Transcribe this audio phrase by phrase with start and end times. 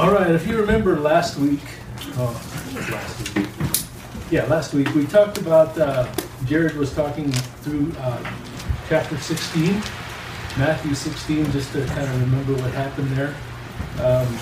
[0.00, 1.60] All right, if you remember last week,
[2.16, 2.32] oh,
[2.90, 3.46] last week,
[4.30, 5.78] yeah, last week we talked about.
[5.78, 6.10] Uh,
[6.46, 8.32] Jared was talking through uh,
[8.88, 9.74] chapter 16,
[10.56, 13.34] Matthew 16, just to kind of remember what happened there.
[14.02, 14.38] Um,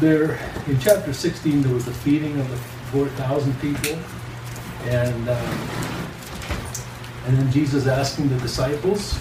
[0.00, 3.96] there in chapter 16, there was the feeding of the 4,000 people,
[4.86, 5.68] and um,
[7.26, 9.16] and then Jesus asking the disciples,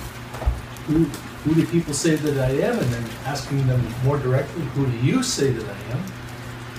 [0.87, 1.05] who,
[1.43, 2.77] who do people say that I am?
[2.77, 6.03] And then asking them more directly, who do you say that I am?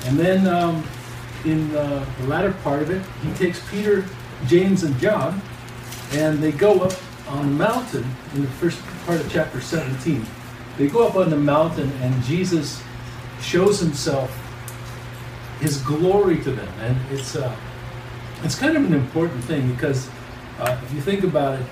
[0.07, 0.85] And then um,
[1.45, 4.05] in uh, the latter part of it, he takes Peter,
[4.47, 5.41] James, and John,
[6.13, 6.93] and they go up
[7.29, 10.25] on the mountain in the first part of chapter 17.
[10.77, 12.83] They go up on the mountain, and Jesus
[13.41, 14.31] shows himself,
[15.61, 16.69] his glory to them.
[16.81, 17.55] And it's, uh,
[18.43, 20.09] it's kind of an important thing because
[20.61, 21.67] uh, if you think about it,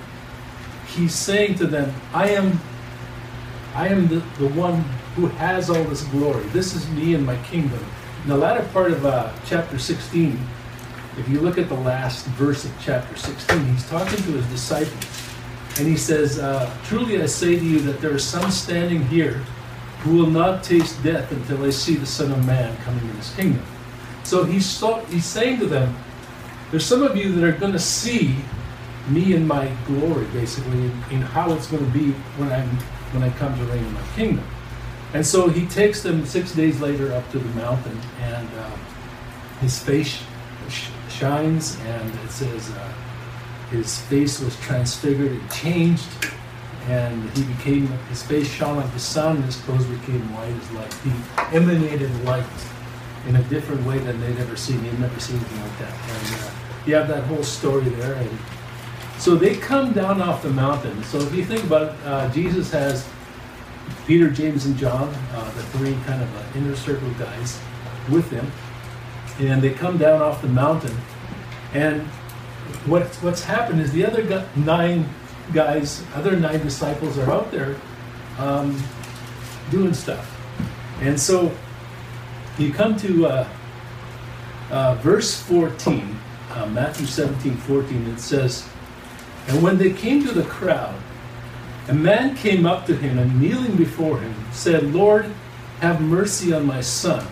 [0.89, 2.61] he's saying to them, I am,
[3.77, 4.80] I am the, the one
[5.16, 6.43] who has all this glory.
[6.47, 7.79] This is me and my kingdom.
[8.23, 10.41] In the latter part of uh, chapter 16,
[11.19, 15.05] if you look at the last verse of chapter 16, he's talking to his disciples.
[15.78, 19.45] And he says, uh, Truly I say to you that there are some standing here
[20.00, 23.34] who will not taste death until they see the Son of Man coming in his
[23.34, 23.62] kingdom.
[24.25, 25.95] So he's, so, he's saying to them,
[26.70, 28.37] There's some of you that are going to see
[29.11, 32.78] me in my glory, basically, in, in how it's going to be when, I'm,
[33.12, 34.47] when I come to reign in my kingdom.
[35.15, 38.77] And so he takes them six days later up to the mountain, and uh,
[39.61, 40.23] his face
[40.69, 42.93] sh- shines, and it says uh,
[43.71, 46.09] his face was transfigured and changed,
[46.89, 50.71] and he became his face shone like the sun, and his clothes became white as
[50.73, 50.95] light.
[51.05, 52.45] He emanated light
[53.27, 54.83] in a different way than they'd ever seen.
[54.83, 55.93] They'd never seen anything like that.
[55.93, 56.51] And uh,
[56.87, 58.15] you have that whole story there.
[58.15, 58.31] And
[59.19, 61.03] so they come down off the mountain.
[61.05, 63.09] So if you think about it, uh, Jesus has
[64.06, 67.59] Peter, James, and John, uh, the three kind of uh, inner circle guys,
[68.11, 68.50] with him,
[69.41, 70.97] and they come down off the mountain.
[71.72, 72.03] And
[72.87, 75.09] what's what's happened is the other nine
[75.53, 77.77] guys, other nine disciples, are out there
[78.38, 78.81] um,
[79.71, 80.33] doing stuff.
[81.00, 81.53] And so
[82.59, 83.48] you come to uh,
[84.71, 86.19] uh, verse 14,
[86.53, 88.69] uh, Matthew 17, 14, it says,
[89.49, 90.95] And when they came to the crowd,
[91.89, 95.33] a man came up to him and kneeling before him said, Lord,
[95.81, 97.27] have mercy on my son,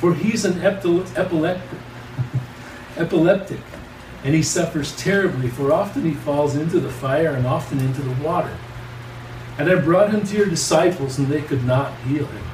[0.00, 1.78] for he's an epileptic,
[2.96, 3.60] epileptic,
[4.22, 8.22] and he suffers terribly, for often he falls into the fire and often into the
[8.22, 8.56] water.
[9.56, 12.44] And I brought him to your disciples, and they could not heal him.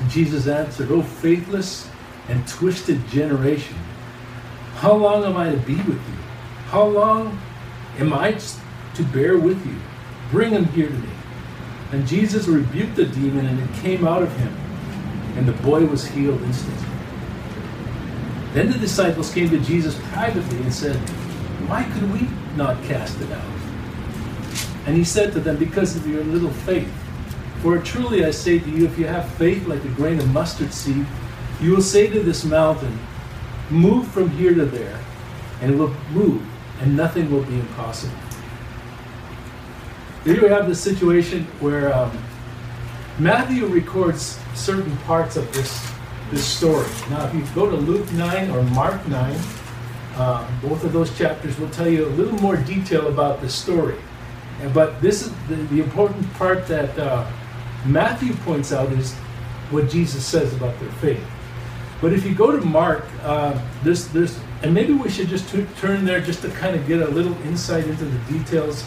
[0.00, 1.88] And Jesus answered, O faithless
[2.28, 3.76] and twisted generation,
[4.76, 6.15] how long am I to be with you?
[6.66, 7.38] How long
[7.98, 9.76] am I to bear with you?
[10.30, 11.08] Bring him here to me.
[11.92, 14.54] And Jesus rebuked the demon, and it came out of him,
[15.36, 16.88] and the boy was healed instantly.
[18.52, 20.96] Then the disciples came to Jesus privately and said,
[21.68, 23.44] Why could we not cast it out?
[24.86, 26.92] And he said to them, Because of your little faith.
[27.60, 30.72] For truly I say to you, if you have faith like a grain of mustard
[30.72, 31.06] seed,
[31.60, 32.98] you will say to this mountain,
[33.70, 34.98] Move from here to there,
[35.60, 36.42] and it will move,
[36.80, 38.16] and nothing will be impossible.
[40.24, 42.16] Here we have the situation where um,
[43.18, 45.90] Matthew records certain parts of this,
[46.30, 46.88] this story.
[47.10, 49.40] Now, if you go to Luke 9 or Mark 9,
[50.16, 53.96] uh, both of those chapters will tell you a little more detail about the story.
[54.72, 57.30] But this is the, the important part that uh,
[57.84, 59.14] Matthew points out is
[59.70, 61.24] what Jesus says about their faith.
[62.00, 64.14] But if you go to Mark, uh, there's,
[64.62, 67.34] and maybe we should just t- turn there just to kind of get a little
[67.42, 68.84] insight into the details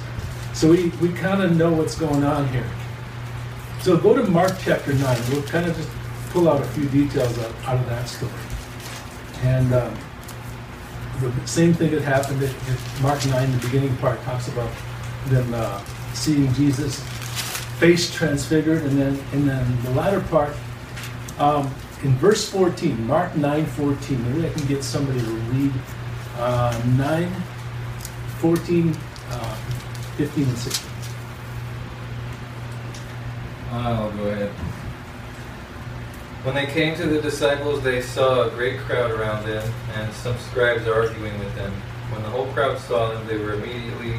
[0.53, 2.69] so we, we kind of know what's going on here.
[3.81, 5.17] So go to Mark chapter 9.
[5.31, 5.89] We'll kind of just
[6.31, 8.31] pull out a few details out, out of that story.
[9.43, 9.97] And um,
[11.21, 14.69] the same thing that happened at Mark 9, the beginning part, talks about
[15.27, 15.81] them uh,
[16.13, 16.99] seeing Jesus
[17.79, 18.81] face transfigured.
[18.81, 20.53] And then, and then the latter part,
[21.37, 21.73] um,
[22.03, 25.73] in verse 14, Mark 9 14, maybe I can get somebody to read
[26.37, 27.33] uh, 9
[28.39, 28.97] 14,
[29.31, 29.55] uh,
[30.15, 30.91] 15, and 16.
[33.71, 34.49] I'll go ahead.
[36.43, 40.37] When they came to the disciples, they saw a great crowd around them, and some
[40.37, 41.71] scribes arguing with them.
[42.11, 44.15] When the whole crowd saw them, they were immediately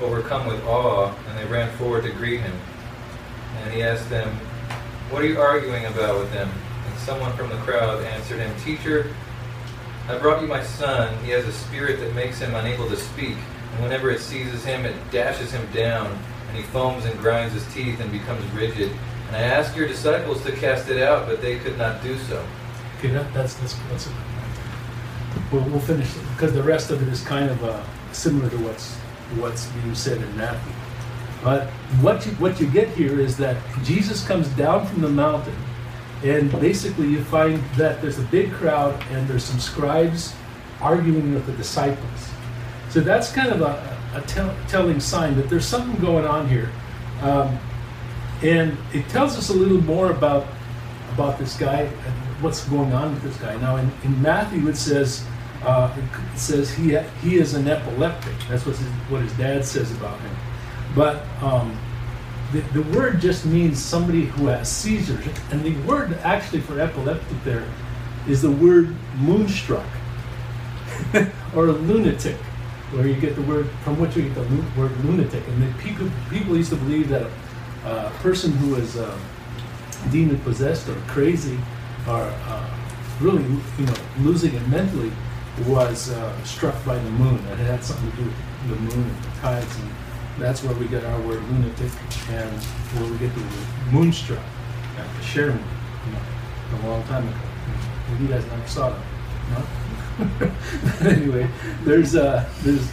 [0.00, 2.56] overcome with awe, and they ran forward to greet him.
[3.56, 4.28] And he asked them,
[5.10, 6.48] What are you arguing about with them?
[7.04, 9.14] Someone from the crowd answered him, Teacher,
[10.08, 11.16] I brought you my son.
[11.24, 13.36] He has a spirit that makes him unable to speak,
[13.72, 16.06] and whenever it seizes him, it dashes him down,
[16.48, 18.92] and he foams and grinds his teeth and becomes rigid.
[19.28, 22.44] And I asked your disciples to cast it out, but they could not do so.
[22.98, 24.12] Okay, that, that's that's that's it.
[25.50, 27.82] We'll, we'll finish it because the rest of it is kind of uh,
[28.12, 28.96] similar to what's
[29.36, 30.72] what's being said in Matthew.
[31.42, 31.68] But
[32.02, 35.56] what you what you get here is that Jesus comes down from the mountain,
[36.22, 40.34] and basically you find that there's a big crowd and there's some scribes
[40.80, 42.30] arguing with the disciples.
[42.90, 46.70] So that's kind of a, a tell, telling sign that there's something going on here.
[47.22, 47.58] Um,
[48.42, 50.46] and it tells us a little more about
[51.12, 53.56] about this guy and what's going on with this guy.
[53.58, 55.26] Now, in, in Matthew, it says
[55.62, 58.34] uh, it says he he is an epileptic.
[58.48, 60.36] That's what his, what his dad says about him.
[60.94, 61.76] But um,
[62.52, 67.44] the, the word just means somebody who has seizures, and the word actually for epileptic
[67.44, 67.64] there
[68.28, 69.86] is the word moonstruck
[71.54, 72.36] or a lunatic,
[72.92, 75.46] where you get the word from which you get the lu- word lunatic.
[75.46, 77.30] And the people people used to believe that
[77.84, 79.18] a person who is uh,
[80.10, 81.58] demon possessed or crazy
[82.08, 82.70] or uh,
[83.20, 83.42] really
[83.78, 85.12] you know losing it mentally
[85.66, 87.38] was uh, struck by the moon.
[87.46, 89.90] It had something to do with the moon and the tides, and
[90.38, 91.92] that's where we get our word lunatic
[92.30, 92.50] and
[92.94, 94.42] where we get the word moonstruck,
[94.96, 95.64] like the Cher moon,
[96.06, 97.36] you know, a long time ago.
[98.10, 99.00] Well, you guys never saw that,
[99.50, 99.66] no?
[100.38, 101.48] but anyway,
[101.82, 102.90] there's uh, there's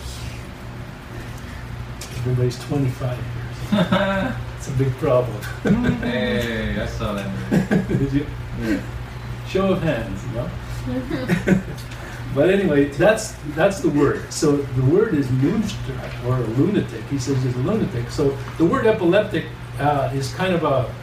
[2.19, 3.17] everybody's 25
[3.71, 4.33] years.
[4.57, 5.39] It's a big problem.
[6.01, 7.87] Hey, I saw that.
[7.87, 8.25] Did you?
[8.59, 8.81] Yeah.
[9.47, 11.61] Show of hands, you know?
[12.33, 14.31] But anyway, that's that's the word.
[14.31, 17.03] So the word is moonstruck or lunatic.
[17.05, 18.09] He says he's a lunatic.
[18.09, 19.45] So the word epileptic
[19.79, 20.93] uh, is kind of a.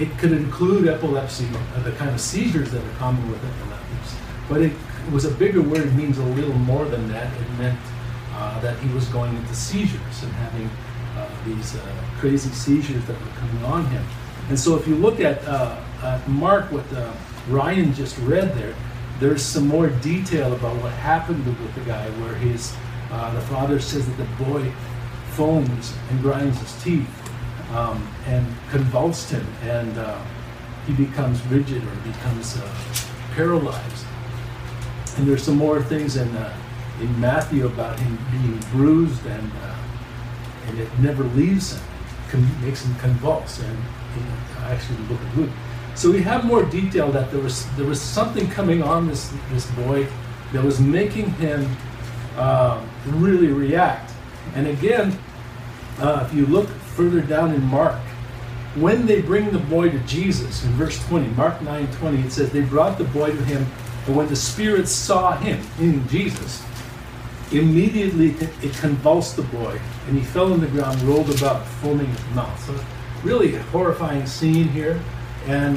[0.00, 4.16] It could include epilepsy, uh, the kind of seizures that are common with epileptics.
[4.48, 4.72] But it
[5.12, 5.86] was a bigger word.
[5.86, 7.32] It means a little more than that.
[7.40, 7.78] It meant
[8.34, 10.70] uh, that he was going into seizures and having
[11.16, 11.80] uh, these uh,
[12.18, 14.04] crazy seizures that were coming on him.
[14.48, 16.84] And so if you look at, uh, at Mark, what
[17.48, 18.74] Ryan just read there,
[19.20, 22.74] there's some more detail about what happened with the guy, where his
[23.10, 24.70] uh, the father says that the boy
[25.30, 27.08] foams and grinds his teeth
[27.72, 30.20] um, and convulsed him, and uh,
[30.86, 32.74] he becomes rigid or becomes uh,
[33.34, 34.06] paralyzed.
[35.16, 36.56] And there's some more things in uh,
[37.00, 39.74] in Matthew about him being bruised and uh,
[40.66, 41.82] and it never leaves him.
[42.30, 45.50] It makes him convulse, and know, actually the book of Luke.
[45.98, 49.68] So we have more detail that there was there was something coming on this this
[49.72, 50.06] boy
[50.52, 51.68] that was making him
[52.36, 54.12] uh, really react.
[54.54, 55.18] And again,
[55.98, 57.98] uh, if you look further down in Mark,
[58.76, 62.52] when they bring the boy to Jesus in verse 20, Mark 9 20, it says,
[62.52, 63.66] They brought the boy to him,
[64.06, 66.64] and when the spirit saw him, in Jesus,
[67.50, 72.18] immediately it convulsed the boy, and he fell on the ground, rolled about, foaming at
[72.18, 72.64] the mouth.
[72.64, 72.78] So,
[73.24, 75.00] really horrifying scene here.
[75.48, 75.76] And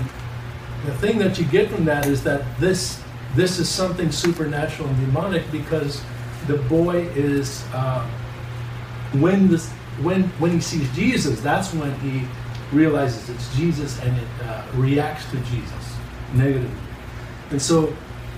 [0.85, 3.01] the thing that you get from that is that this
[3.35, 6.03] this is something supernatural and demonic because
[6.47, 8.06] the boy is uh,
[9.13, 9.69] when this
[10.01, 12.27] when when he sees Jesus, that's when he
[12.71, 15.95] realizes it's Jesus and it uh, reacts to Jesus
[16.33, 16.69] negatively.
[17.51, 17.88] And so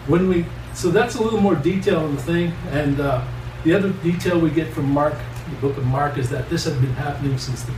[0.08, 2.54] when we so that's a little more detail in the thing.
[2.72, 3.24] And uh,
[3.64, 5.14] the other detail we get from Mark,
[5.50, 7.74] the book of Mark, is that this had been happening since the,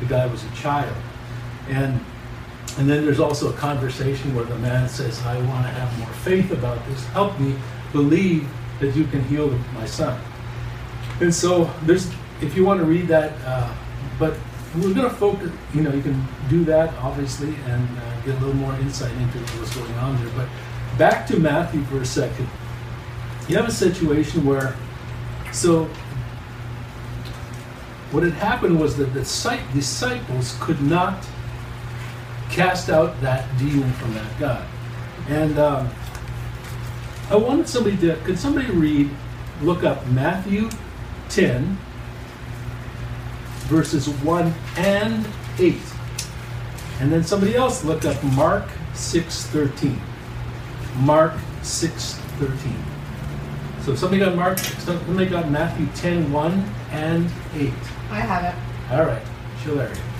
[0.00, 0.94] the guy was a child.
[1.68, 2.04] And
[2.78, 6.08] and then there's also a conversation where the man says, I want to have more
[6.08, 7.04] faith about this.
[7.08, 7.54] Help me
[7.92, 8.48] believe
[8.80, 10.18] that you can heal my son.
[11.20, 12.10] And so there's,
[12.40, 13.72] if you want to read that, uh,
[14.18, 14.34] but
[14.76, 18.38] we're going to focus, you know, you can do that obviously and uh, get a
[18.38, 20.34] little more insight into what's going on there.
[20.34, 20.48] But
[20.98, 22.48] back to Matthew for a second.
[23.48, 24.74] You have a situation where,
[25.52, 25.84] so
[28.12, 29.20] what had happened was that the
[29.74, 31.22] disciples could not
[32.52, 34.66] cast out that demon from that guy.
[35.28, 35.90] And um,
[37.30, 39.10] I wanted somebody to, could somebody read,
[39.62, 40.68] look up Matthew
[41.30, 41.78] 10,
[43.62, 45.26] verses 1 and
[45.58, 45.76] 8.
[47.00, 50.00] And then somebody else looked up Mark 6, 13.
[50.98, 51.32] Mark
[51.62, 52.84] 6, 13.
[53.80, 57.72] So somebody got Mark, somebody got Matthew 10, 1 and 8.
[58.10, 58.92] I have it.
[58.92, 59.22] All right,
[59.62, 60.11] Shillery.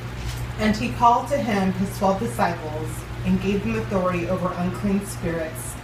[0.62, 2.88] And he called to him his twelve disciples
[3.24, 5.74] and gave them authority over unclean spirits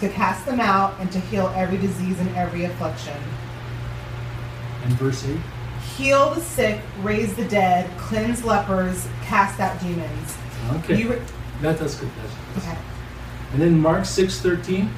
[0.00, 3.16] to cast them out and to heal every disease and every affliction.
[4.84, 5.36] And verse 8.
[5.96, 10.36] Heal the sick, raise the dead, cleanse lepers, cast out demons.
[10.76, 11.02] Okay.
[11.02, 11.22] You re-
[11.60, 12.08] that, that's good.
[12.54, 12.78] That's, okay.
[13.52, 14.90] And then Mark 6, 13.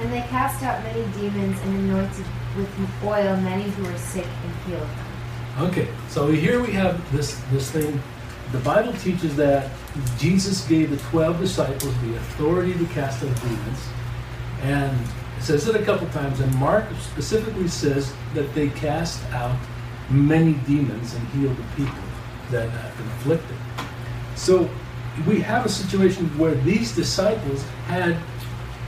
[0.00, 2.24] And they cast out many demons and anointed
[2.56, 5.09] with oil many who were sick and healed them.
[5.58, 8.00] Okay, so here we have this this thing
[8.52, 9.70] the Bible teaches that
[10.18, 13.78] Jesus gave the 12 disciples the authority to cast out demons.
[14.62, 14.98] And
[15.38, 19.56] it says it a couple times, and Mark specifically says that they cast out
[20.10, 22.02] many demons and healed the people
[22.50, 23.56] that have been afflicted.
[24.34, 24.68] So
[25.26, 28.18] we have a situation where these disciples had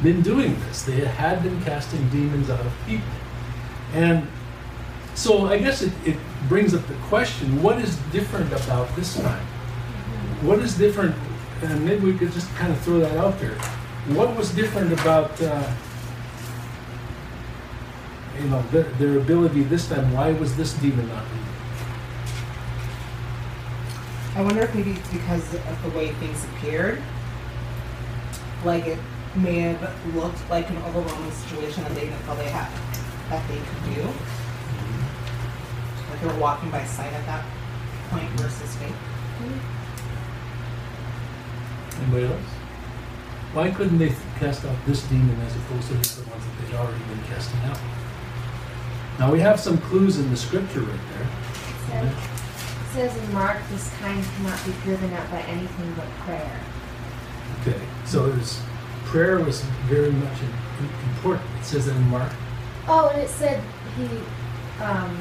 [0.03, 0.83] been doing this.
[0.83, 3.07] They had been casting demons out of people.
[3.95, 4.27] And
[5.15, 6.17] so I guess it, it
[6.49, 9.45] brings up the question what is different about this time?
[10.43, 11.15] What is different?
[11.63, 13.55] And maybe we could just kind of throw that out there.
[14.17, 15.73] What was different about, uh,
[18.41, 20.13] you know, their, their ability this time?
[20.13, 21.43] Why was this demon not leaving?
[24.35, 27.03] I wonder if maybe because of the way things appeared.
[28.65, 28.99] Like it
[29.37, 32.71] may have looked like an overwhelming situation that they didn't feel they had
[33.31, 34.09] that they could do.
[36.23, 37.45] Like they were walking by sight at that
[38.11, 38.95] point versus faith.
[42.01, 42.41] Anybody else?
[43.53, 47.05] Why couldn't they cast out this demon as opposed to the ones that they'd already
[47.05, 47.79] been casting out?
[49.19, 51.27] Now we have some clues in the scripture right there.
[51.27, 56.09] It says, it says in Mark, this kind cannot be driven out by anything but
[56.25, 56.61] prayer.
[57.61, 58.61] Okay, so there's
[59.07, 60.39] prayer was very much
[61.15, 61.45] important.
[61.59, 62.33] It says that in Mark.
[62.89, 63.63] Oh, and it said
[63.97, 64.09] he,
[64.83, 65.17] um,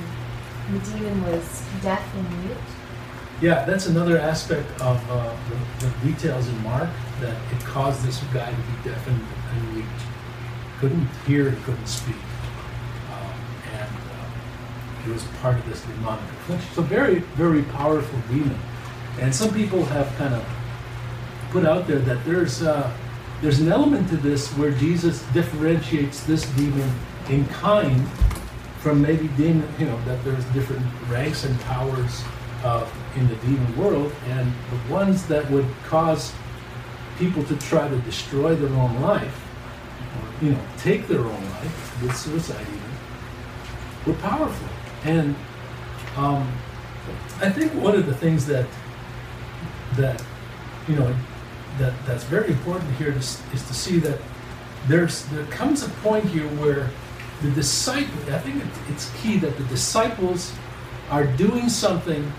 [0.72, 2.58] the demon was deaf and mute.
[3.42, 5.36] Yeah, that's another aspect of uh,
[5.80, 6.90] the, the details in Mark
[7.22, 9.20] that it caused this guy to be deaf and,
[9.52, 9.86] and mute.
[10.80, 12.16] Couldn't hear and couldn't speak.
[12.16, 13.34] Um,
[13.74, 16.72] and uh, he was part of this demonic affliction.
[16.74, 18.60] So very, very powerful demon.
[19.20, 20.46] And some people have kind of
[21.50, 22.96] put out there that there's uh,
[23.42, 26.90] there's an element to this where Jesus differentiates this demon
[27.28, 28.08] in kind
[28.82, 32.24] from maybe demon, you know, that there's different ranks and powers
[32.64, 36.34] uh, in the demon world, and the ones that would cause
[37.18, 39.46] people to try to destroy their own life,
[40.18, 44.68] or you know, take their own life with suicide even, were powerful.
[45.04, 45.36] And
[46.18, 46.52] um,
[47.40, 48.66] I think one of the things that
[49.98, 50.24] that
[50.88, 51.16] you know
[51.78, 54.20] that that's very important here is, is to see that
[54.88, 56.90] there's there comes a point here where
[57.42, 60.54] the disciple I think it's key that the disciples
[61.10, 62.32] are doing something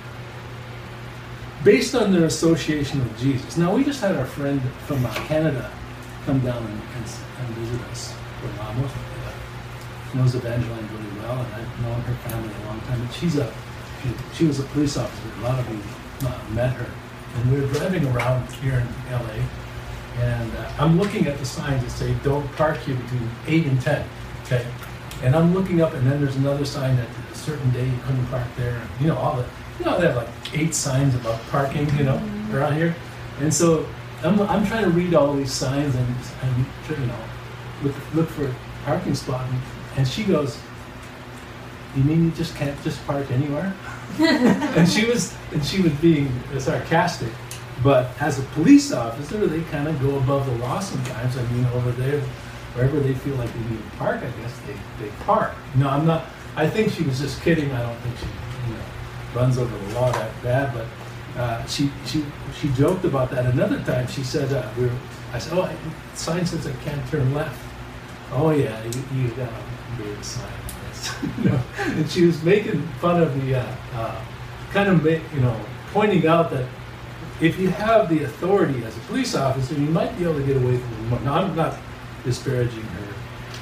[1.64, 3.56] based on their association with Jesus.
[3.56, 5.70] Now we just had our friend from uh, Canada
[6.24, 7.04] come down and, and,
[7.38, 8.90] and visit us from Ramos.
[8.90, 13.00] Uh, knows Evangeline really well, and I've known her family a long time.
[13.00, 13.52] And she's a
[14.02, 15.40] she, she was a police officer.
[15.40, 16.90] A lot of you uh, met her,
[17.36, 19.44] and we were driving around here in LA,
[20.20, 23.80] and uh, I'm looking at the signs that say "Don't park here between eight and
[23.80, 24.08] 10.
[24.44, 24.66] Okay,
[25.22, 28.26] and I'm looking up, and then there's another sign that a certain day you couldn't
[28.26, 28.76] park there.
[28.76, 29.46] And, you know all the
[29.78, 31.88] you know they have like eight signs about parking.
[31.96, 32.56] You know mm-hmm.
[32.56, 32.94] around here,
[33.40, 33.86] and so
[34.22, 37.24] I'm, I'm trying to read all these signs and and you know
[37.82, 39.60] look look for a parking spot, and,
[39.98, 40.58] and she goes.
[41.94, 43.74] You mean you just can't just park anywhere?
[44.18, 47.28] and she was and she was being sarcastic,
[47.82, 51.36] but as a police officer, they kind of go above the law sometimes.
[51.36, 52.22] I mean, over there,
[52.74, 55.52] wherever they feel like they need to park, I guess they, they park.
[55.76, 56.24] No, I'm not.
[56.56, 57.70] I think she was just kidding.
[57.72, 58.26] I don't think she,
[58.68, 58.84] you know,
[59.34, 60.74] runs over the law that bad.
[60.74, 62.24] But uh, she she
[62.58, 63.46] she joked about that.
[63.46, 64.92] Another time, she said, uh, we were,
[65.32, 65.76] I said, oh, I,
[66.14, 67.58] sign says I can't turn left.
[68.32, 69.52] Oh yeah, you, you gotta
[69.98, 70.52] read the sign.
[71.38, 74.24] you know, and she was making fun of the, uh, uh,
[74.70, 75.60] kind of, you know,
[75.92, 76.64] pointing out that
[77.40, 80.56] if you have the authority as a police officer, you might be able to get
[80.56, 81.18] away it more.
[81.20, 81.76] Now, I'm not
[82.24, 83.14] disparaging her,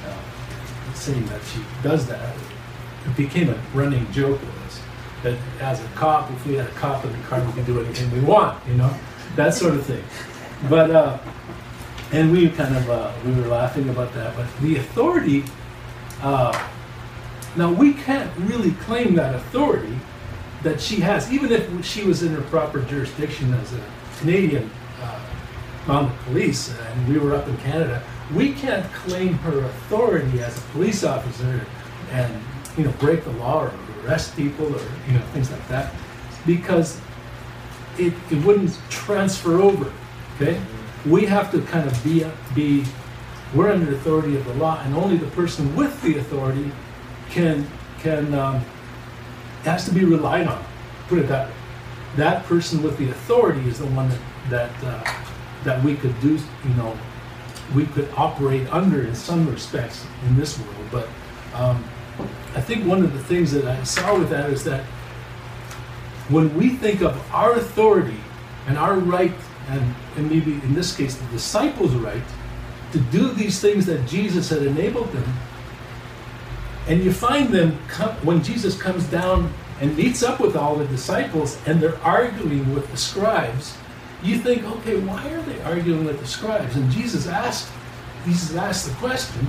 [0.07, 2.35] uh, saying that she does that.
[3.05, 4.81] It became a running joke with us
[5.23, 7.79] that as a cop, if we had a cop in the car, we could do
[7.79, 8.93] anything we want, you know,
[9.35, 10.03] that sort of thing.
[10.69, 11.17] But uh,
[12.11, 14.35] and we kind of uh, we were laughing about that.
[14.35, 15.43] But the authority.
[16.21, 16.69] Uh,
[17.57, 19.97] now we can't really claim that authority
[20.63, 23.83] that she has, even if she was in her proper jurisdiction as a
[24.19, 24.69] Canadian
[25.01, 25.19] uh,
[25.87, 28.03] mounted police, and we were up in Canada.
[28.33, 31.65] We can't claim her authority as a police officer
[32.11, 32.43] and
[32.77, 33.73] you know break the law or
[34.03, 35.93] arrest people or you know things like that
[36.45, 36.99] because
[37.97, 39.91] it, it wouldn't transfer over.
[40.35, 40.59] Okay,
[41.05, 42.85] we have to kind of be be
[43.53, 46.71] we're under the authority of the law, and only the person with the authority
[47.29, 47.67] can
[47.99, 48.63] can um,
[49.63, 50.63] has to be relied on.
[51.07, 51.55] Put it that way.
[52.15, 54.19] That person with the authority is the one that
[54.49, 55.13] that uh,
[55.63, 56.39] that we could do.
[56.63, 56.97] You know,
[57.75, 60.85] we could operate under in some respects in this world.
[60.91, 61.07] But
[61.53, 61.83] um,
[62.55, 64.83] I think one of the things that I saw with that is that
[66.29, 68.19] when we think of our authority
[68.67, 69.33] and our right,
[69.69, 72.23] and, and maybe in this case the disciples' right,
[72.91, 75.33] to do these things that Jesus had enabled them.
[76.87, 80.85] And you find them come, when Jesus comes down and meets up with all the
[80.85, 83.77] disciples and they're arguing with the scribes.
[84.23, 86.75] You think, okay, why are they arguing with the scribes?
[86.75, 87.71] And Jesus asked,
[88.25, 89.47] Jesus asked the question,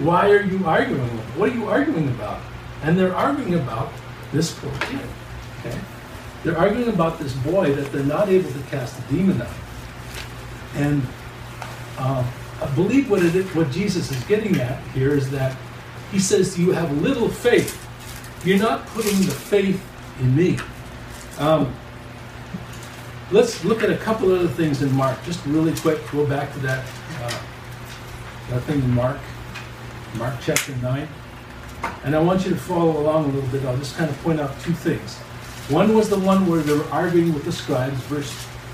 [0.00, 1.08] why are you arguing?
[1.38, 2.40] What are you arguing about?
[2.82, 3.92] And they're arguing about
[4.32, 5.00] this poor kid.
[5.60, 5.78] Okay?
[6.42, 9.48] They're arguing about this boy that they're not able to cast a demon out.
[10.74, 11.02] And
[11.96, 12.24] uh,
[12.60, 15.56] I believe what, it is, what Jesus is getting at here is that
[16.10, 17.80] he says you have little faith.
[18.44, 19.82] You're not putting the faith
[20.20, 20.58] in me.
[21.38, 21.74] Um,
[23.30, 26.00] let's look at a couple other things in Mark, just really quick.
[26.10, 26.84] Go back to that
[27.20, 27.42] uh,
[28.50, 29.18] that thing in Mark,
[30.16, 31.08] Mark chapter nine,
[32.04, 33.64] and I want you to follow along a little bit.
[33.64, 35.18] I'll just kind of point out two things.
[35.70, 37.98] One was the one where they were arguing with the scribes.
[38.02, 38.30] Verse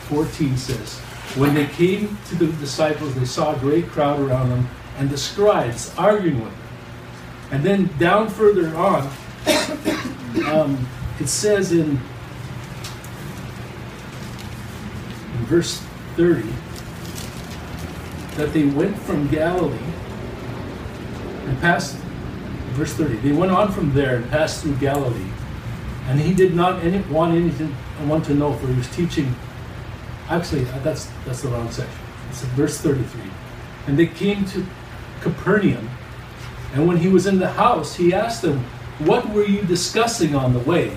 [0.09, 0.99] 14 says,
[1.37, 5.17] When they came to the disciples, they saw a great crowd around them, and the
[5.17, 6.63] scribes arguing with them.
[7.53, 9.09] And then down further on,
[10.47, 10.89] um,
[11.21, 12.01] it says in,
[15.39, 15.83] in verse
[16.17, 16.49] 30
[18.37, 19.77] that they went from Galilee
[21.47, 21.97] and passed,
[22.77, 25.33] verse 30, they went on from there and passed through Galilee.
[26.07, 27.77] And he did not any, want anything
[28.07, 29.35] want to know, for he was teaching.
[30.29, 32.01] Actually, uh, that's that's the wrong section.
[32.31, 33.23] It's verse 33.
[33.87, 34.65] And they came to
[35.21, 35.91] Capernaum,
[36.73, 38.65] and when he was in the house, he asked them,
[39.01, 40.97] What were you discussing on the way?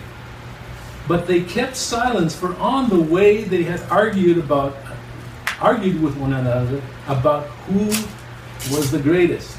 [1.07, 4.75] But they kept silence, for on the way they had argued about
[5.60, 7.86] argued with one another about who
[8.75, 9.57] was the greatest.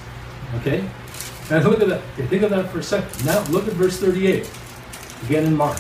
[0.57, 0.89] Okay?
[1.51, 2.03] Now look at that.
[2.15, 3.25] Okay, think of that for a second.
[3.25, 4.51] Now look at verse 38.
[5.25, 5.79] Again in Mark.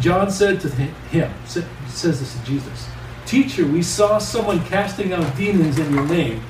[0.00, 2.88] John said to him, says this to Jesus,
[3.24, 6.42] Teacher, we saw someone casting out demons in your name,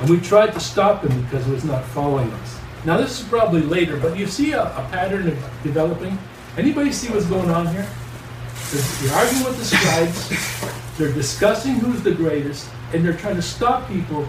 [0.00, 2.58] and we tried to stop him because he was not following us.
[2.84, 6.18] Now this is probably later, but you see a, a pattern of developing?
[6.56, 7.86] Anybody see what's going on here?
[8.70, 13.42] They're, they're arguing with the scribes, they're discussing who's the greatest, and they're trying to
[13.42, 14.26] stop people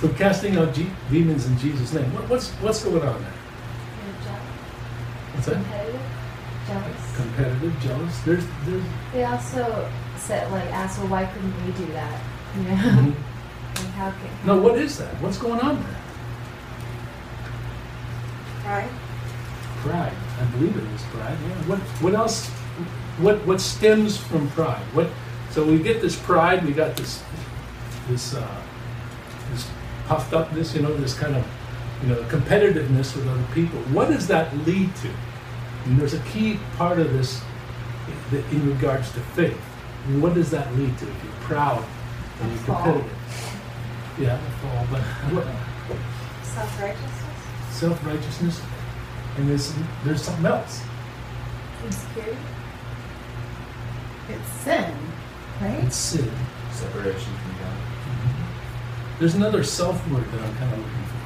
[0.00, 2.12] from casting out G- demons in Jesus' name.
[2.14, 3.32] What, what's, what's going on there?
[5.32, 5.54] What's that?
[5.54, 6.00] Competitive,
[6.66, 7.16] jealous.
[7.16, 8.18] Competitive, jealous.
[8.20, 8.84] There's, there's.
[9.12, 12.20] They also said, like, asked, well, why couldn't we do that?
[12.56, 12.74] You know?
[12.74, 13.14] Mhm.
[13.76, 14.46] like, how can.
[14.46, 15.14] No, what is that?
[15.22, 15.96] What's going on there?
[18.64, 18.90] Right?
[19.86, 20.12] Pride.
[20.40, 21.36] I believe it is pride.
[21.42, 21.54] Yeah.
[21.68, 22.48] What what else?
[23.18, 24.82] What what stems from pride?
[24.94, 25.08] What?
[25.50, 26.64] So we get this pride.
[26.64, 27.22] We got this
[28.08, 28.62] this uh,
[29.52, 29.68] this
[30.06, 30.74] puffed upness.
[30.74, 31.46] You know, this kind of
[32.02, 33.78] you know competitiveness with other people.
[33.94, 35.10] What does that lead to?
[35.84, 37.40] And there's a key part of this
[38.50, 39.56] in regards to faith.
[40.20, 41.04] What does that lead to?
[41.08, 41.84] If you're proud
[42.40, 43.12] and you're competitive.
[44.18, 44.86] Yeah, fall.
[44.90, 45.46] But what,
[46.42, 47.12] Self righteousness?
[47.70, 48.60] self righteousness,
[49.36, 49.72] and there's
[50.04, 50.82] there's something else.
[51.84, 52.38] Insecurity?
[54.28, 54.94] It's sin,
[55.60, 55.84] right?
[55.84, 56.30] It's sin.
[56.72, 57.76] Separation from God.
[59.18, 61.16] There's another self word that I'm kind of looking for.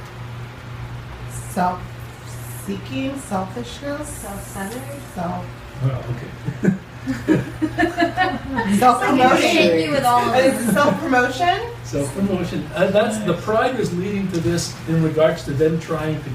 [1.53, 4.83] Self-seeking, selfishness, Self centered?
[5.15, 5.47] self
[5.83, 6.77] Well, okay.
[8.79, 9.81] self-promotion.
[9.81, 11.61] You with all of Is it self-promotion?
[11.85, 12.67] Self promotion.
[12.75, 16.31] Uh, that's the pride is leading to this in regards to them trying to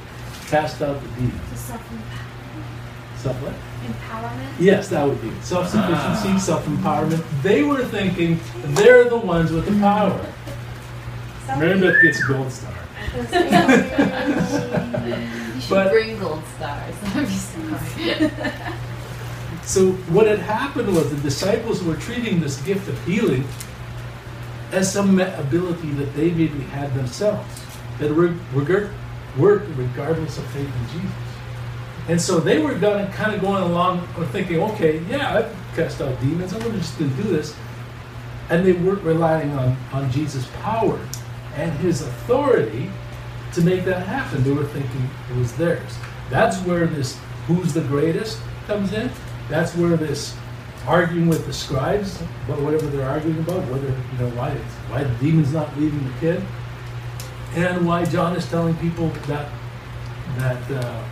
[0.47, 1.39] cast out the demon.
[1.55, 1.81] Self
[3.17, 3.53] Self what?
[3.85, 4.49] empowerment?
[4.59, 5.43] Yes, that would be it.
[5.43, 6.37] Self sufficiency, ah.
[6.37, 7.23] self empowerment.
[7.41, 8.39] They were thinking
[8.75, 10.25] they're the ones with the power.
[11.57, 12.73] Meredith gets a gold star.
[15.55, 16.95] You should But- bring gold stars.
[17.13, 18.31] That'd
[19.63, 23.47] so what had happened was the disciples were treating this gift of healing
[24.71, 27.47] as some ability that they maybe had themselves
[27.99, 28.91] that were, were
[29.37, 31.15] worked regardless of faith in Jesus.
[32.07, 36.01] And so they were gonna, kind of going along or thinking, okay, yeah, I've cast
[36.01, 36.53] out demons.
[36.53, 37.55] I'm gonna just do this.
[38.49, 40.99] And they weren't relying on, on Jesus' power
[41.55, 42.91] and his authority
[43.53, 44.43] to make that happen.
[44.43, 45.97] They were thinking it was theirs.
[46.29, 47.17] That's where this
[47.47, 49.09] who's the greatest comes in.
[49.49, 50.35] That's where this
[50.85, 54.51] arguing with the scribes about whatever they're arguing about, whether you know why
[54.89, 56.43] why the demon's not leaving the kid,
[57.55, 59.49] and why John is telling people that
[60.37, 61.03] that uh,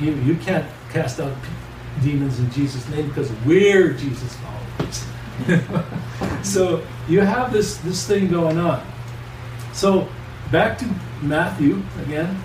[0.00, 1.32] you you can't cast out
[2.02, 5.06] demons in Jesus' name because we're Jesus followers.
[6.42, 8.84] so you have this this thing going on.
[9.72, 10.08] So
[10.50, 10.88] back to
[11.22, 12.40] Matthew again.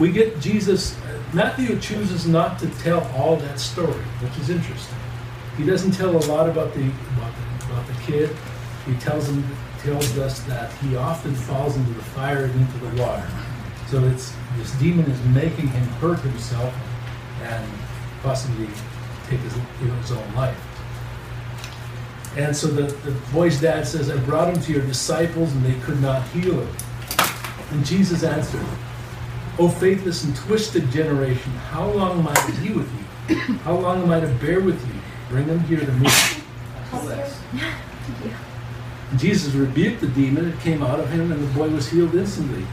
[0.00, 0.98] We get Jesus.
[1.34, 4.98] Matthew chooses not to tell all that story, which is interesting.
[5.56, 8.36] He doesn't tell a lot about the about the, about the kid.
[8.86, 9.44] He tells him
[9.82, 13.28] tells us that he often falls into the fire and into the water.
[13.88, 16.72] So it's this demon is making him hurt himself
[17.42, 17.68] and
[18.22, 18.68] possibly
[19.28, 20.56] take his, his own life.
[22.36, 25.78] And so the, the boy's dad says, I brought him to your disciples and they
[25.80, 26.76] could not heal him.
[27.72, 28.64] And Jesus answered,
[29.58, 33.02] O faithless and twisted generation, how long am I to be with you?
[33.64, 34.94] How long am I to bear with you?
[35.28, 36.08] Bring him here to me.
[36.90, 38.30] Thank you.
[38.30, 38.51] And
[39.16, 42.66] Jesus rebuked the demon, it came out of him, and the boy was healed instantly.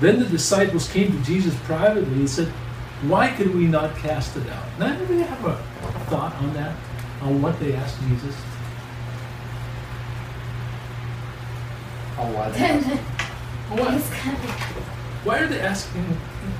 [0.00, 2.48] Then the disciples came to Jesus privately and said,
[3.02, 4.78] Why could we not cast it out?
[4.78, 5.56] Now, anybody have a
[6.06, 6.76] thought on that?
[7.22, 8.36] On what they asked Jesus?
[12.16, 12.78] Oh, why they
[13.76, 13.94] What?
[13.94, 14.38] It's kind
[15.24, 16.04] Why are they asking,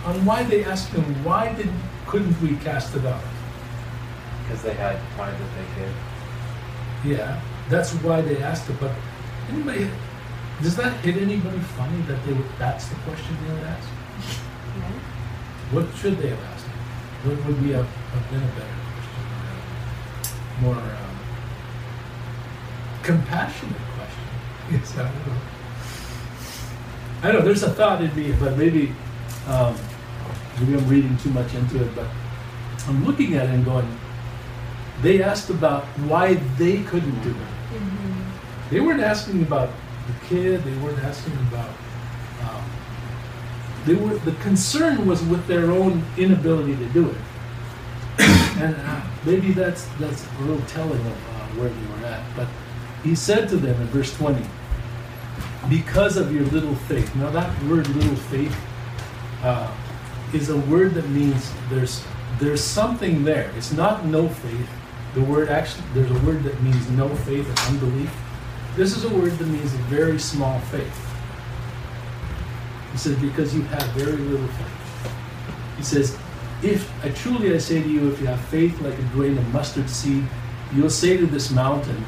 [0.05, 1.71] on why they asked him, why did,
[2.07, 3.23] couldn't we cast it out?
[4.43, 7.17] Because they had wanted that they could.
[7.17, 8.93] Yeah, that's why they asked it, but
[9.51, 9.91] anybody,
[10.63, 13.89] does that hit anybody funny that they would, that's the question they would ask?
[15.71, 16.65] What should they have asked?
[17.25, 20.63] What would be a, have been a better question?
[20.63, 21.19] More um,
[23.03, 24.25] compassionate question.
[24.71, 25.41] Yes, I don't know.
[27.23, 28.95] I know there's a thought in me, but maybe
[29.47, 29.77] um,
[30.61, 31.95] maybe I'm reading too much into it.
[31.95, 32.07] But
[32.87, 33.99] I'm looking at it and going.
[35.03, 37.58] They asked about why they couldn't do it.
[38.71, 39.71] They weren't asking about
[40.07, 40.63] the kid.
[40.63, 41.71] They weren't asking about.
[42.43, 42.71] Um,
[43.87, 47.17] they were the concern was with their own inability to do it,
[48.59, 52.23] and uh, maybe that's that's a little telling of uh, where they were at.
[52.37, 52.49] But
[53.03, 54.45] he said to them in verse twenty,
[55.71, 58.57] "Because of your little faith." Now that word "little faith"
[59.43, 59.75] uh,
[60.35, 62.05] is a word that means there's
[62.39, 63.51] there's something there.
[63.57, 64.69] It's not no faith.
[65.15, 68.15] The word actually there's a word that means no faith and unbelief.
[68.79, 71.07] This is a word that means a very small faith.
[72.93, 75.13] He says, because you have very little faith.
[75.77, 76.17] He says,
[76.63, 79.53] if I truly I say to you, if you have faith like a grain of
[79.53, 80.23] mustard seed,
[80.73, 82.05] you'll say to this mountain,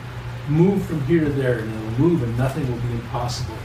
[0.49, 3.59] move from here to there, and it'll move, and nothing will be impossible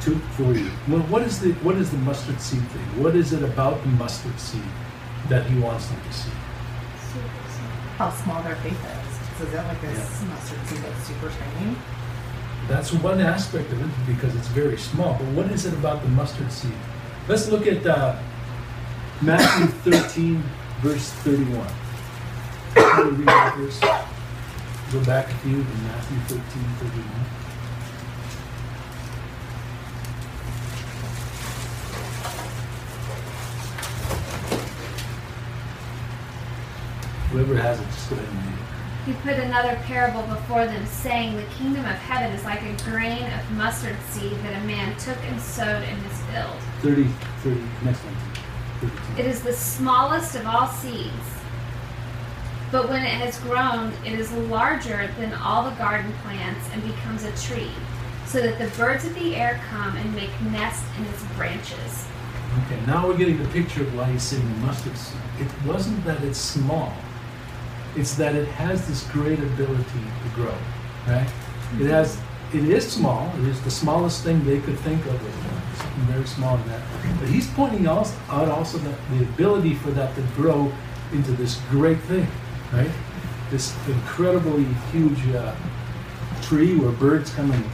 [0.00, 0.72] to for you.
[0.88, 3.02] Well, what is the what is the mustard seed thing?
[3.02, 4.62] What is it about the mustard seed
[5.28, 6.30] that he wants them to see?
[7.96, 8.97] How small their faith is.
[9.38, 10.28] So is that like a Yeah.
[10.28, 11.76] mustard seed that's super tiny?
[12.66, 15.12] That's one aspect of it because it's very small.
[15.14, 16.72] But what is it about the mustard seed?
[17.28, 18.16] Let's look at uh,
[19.22, 20.42] Matthew 13,
[20.82, 21.66] verse 31.
[22.74, 23.78] Can you read that verse?
[24.92, 26.42] Go back a few to Matthew 13,
[26.80, 27.04] 31.
[37.30, 38.47] Whoever has it, just go ahead and.
[39.08, 43.24] He put another parable before them, saying, The kingdom of heaven is like a grain
[43.32, 46.60] of mustard seed that a man took and sowed in his field.
[46.82, 47.04] 30,
[47.42, 48.14] 30, next one.
[48.82, 49.22] 32.
[49.22, 51.14] It is the smallest of all seeds,
[52.70, 57.24] but when it has grown, it is larger than all the garden plants and becomes
[57.24, 57.70] a tree,
[58.26, 62.04] so that the birds of the air come and make nests in its branches.
[62.66, 65.16] Okay, now we're getting the picture of why he's saying mustard seed.
[65.40, 66.92] It wasn't that it's small,
[67.98, 69.82] it's that it has this great ability
[70.22, 70.54] to grow,
[71.08, 71.28] right?
[71.80, 72.16] It has,
[72.54, 75.20] it is small, it is the smallest thing they could think of,
[75.76, 76.80] something very small in that.
[77.18, 80.72] But he's pointing also, out also that the ability for that to grow
[81.12, 82.26] into this great thing,
[82.72, 82.90] right?
[83.50, 85.54] This incredibly huge uh,
[86.42, 87.64] tree where birds come and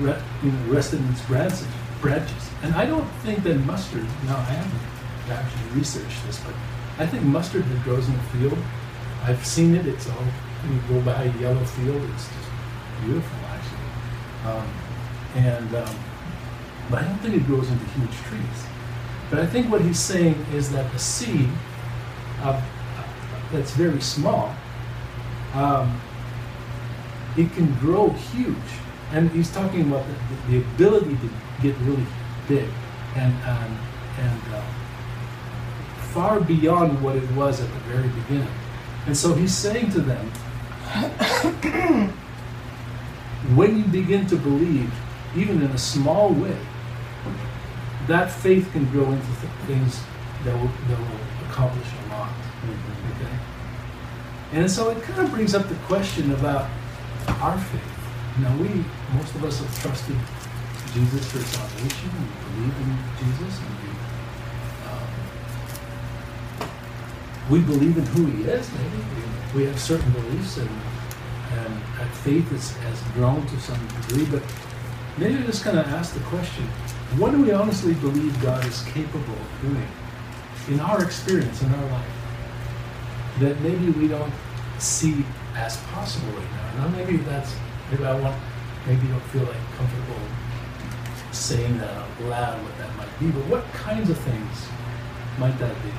[0.00, 1.66] re- you know, rest in its branches,
[2.00, 2.50] branches.
[2.62, 6.54] And I don't think that mustard, now I haven't actually researched this, but
[6.98, 8.58] I think mustard that grows in the field,
[9.26, 10.24] I've seen it, it's all,
[10.68, 12.50] you go by yellow field, it's just
[13.02, 13.88] beautiful actually.
[14.44, 14.68] Um,
[15.36, 15.96] and, um,
[16.90, 18.66] but I don't think it grows into huge trees.
[19.30, 21.48] But I think what he's saying is that a seed
[22.42, 22.60] uh,
[23.50, 24.54] that's very small,
[25.54, 25.98] um,
[27.38, 28.56] it can grow huge.
[29.12, 31.30] And he's talking about the, the, ability to
[31.62, 32.06] get really
[32.46, 32.68] big
[33.16, 33.78] and, um,
[34.18, 34.62] and uh,
[36.12, 38.48] far beyond what it was at the very beginning.
[39.06, 40.30] And so he's saying to them,
[43.54, 44.92] when you begin to believe,
[45.36, 46.56] even in a small way,
[48.06, 50.00] that faith can grow into th- things
[50.44, 52.28] that will, that will accomplish a lot.
[52.28, 53.22] Mm-hmm.
[53.22, 53.38] Okay?
[54.52, 56.68] And so it kind of brings up the question about
[57.28, 57.80] our faith.
[58.38, 60.16] Now, we, most of us have trusted
[60.92, 62.10] Jesus for salvation.
[62.18, 63.90] We believe in Jesus and we
[64.90, 65.10] um,
[67.50, 69.04] we believe in who he is, maybe.
[69.54, 70.68] We, have certain beliefs and,
[71.52, 74.42] and faith is, has grown to some degree, but
[75.18, 76.64] maybe just kind of ask the question,
[77.18, 79.88] what do we honestly believe God is capable of doing
[80.68, 82.10] in our experience, in our life,
[83.40, 84.32] that maybe we don't
[84.78, 86.84] see as possible right now?
[86.84, 87.54] Now, maybe that's,
[87.90, 88.40] maybe I want,
[88.86, 90.20] maybe you don't feel like comfortable
[91.30, 94.68] saying that out loud, what that might be, but what kinds of things
[95.38, 95.90] might that be?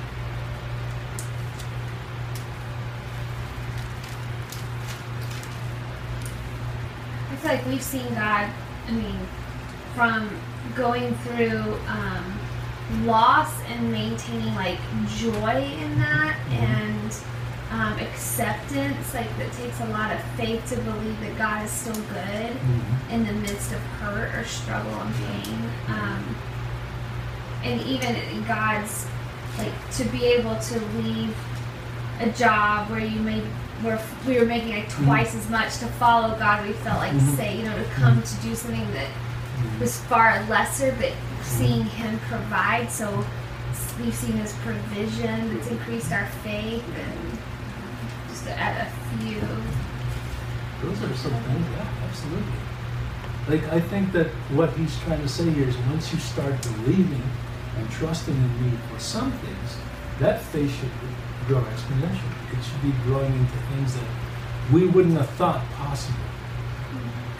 [7.45, 8.49] Like we've seen God,
[8.87, 9.19] I mean,
[9.95, 10.29] from
[10.75, 14.77] going through um, loss and maintaining like
[15.15, 16.63] joy in that Mhm.
[16.63, 17.15] and
[17.71, 19.13] um, acceptance.
[19.13, 22.55] Like, that takes a lot of faith to believe that God is still good
[23.11, 25.71] in the midst of hurt or struggle and pain.
[25.89, 26.35] Um,
[27.63, 28.15] and even
[28.47, 29.07] God's,
[29.57, 31.35] like, to be able to leave
[32.19, 33.43] a job where you made
[33.81, 36.65] where we were making like twice as much to follow God.
[36.65, 37.35] We felt like Mhm.
[37.35, 39.79] say, you know, to come to do something that Mhm.
[39.79, 41.11] was far lesser, but
[41.43, 42.89] seeing Him provide.
[42.91, 43.25] So
[44.01, 47.37] we've seen His provision that's increased our faith, and
[48.29, 49.41] just to add a few.
[50.81, 52.59] Those are some things, yeah, absolutely.
[53.47, 57.23] Like, I think that what he's trying to say here is once you start believing
[57.77, 59.77] and trusting in me for some things,
[60.19, 60.91] that faith should
[61.47, 62.57] grow exponentially.
[62.57, 64.07] It should be growing into things that
[64.71, 66.19] we wouldn't have thought possible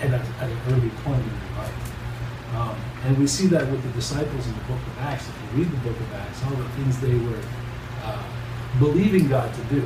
[0.01, 1.95] at, a, at an early point in your life.
[2.55, 5.27] Um, and we see that with the disciples in the book of Acts.
[5.27, 7.41] If you read the book of Acts, all the things they were
[8.03, 8.23] uh,
[8.79, 9.83] believing God to do.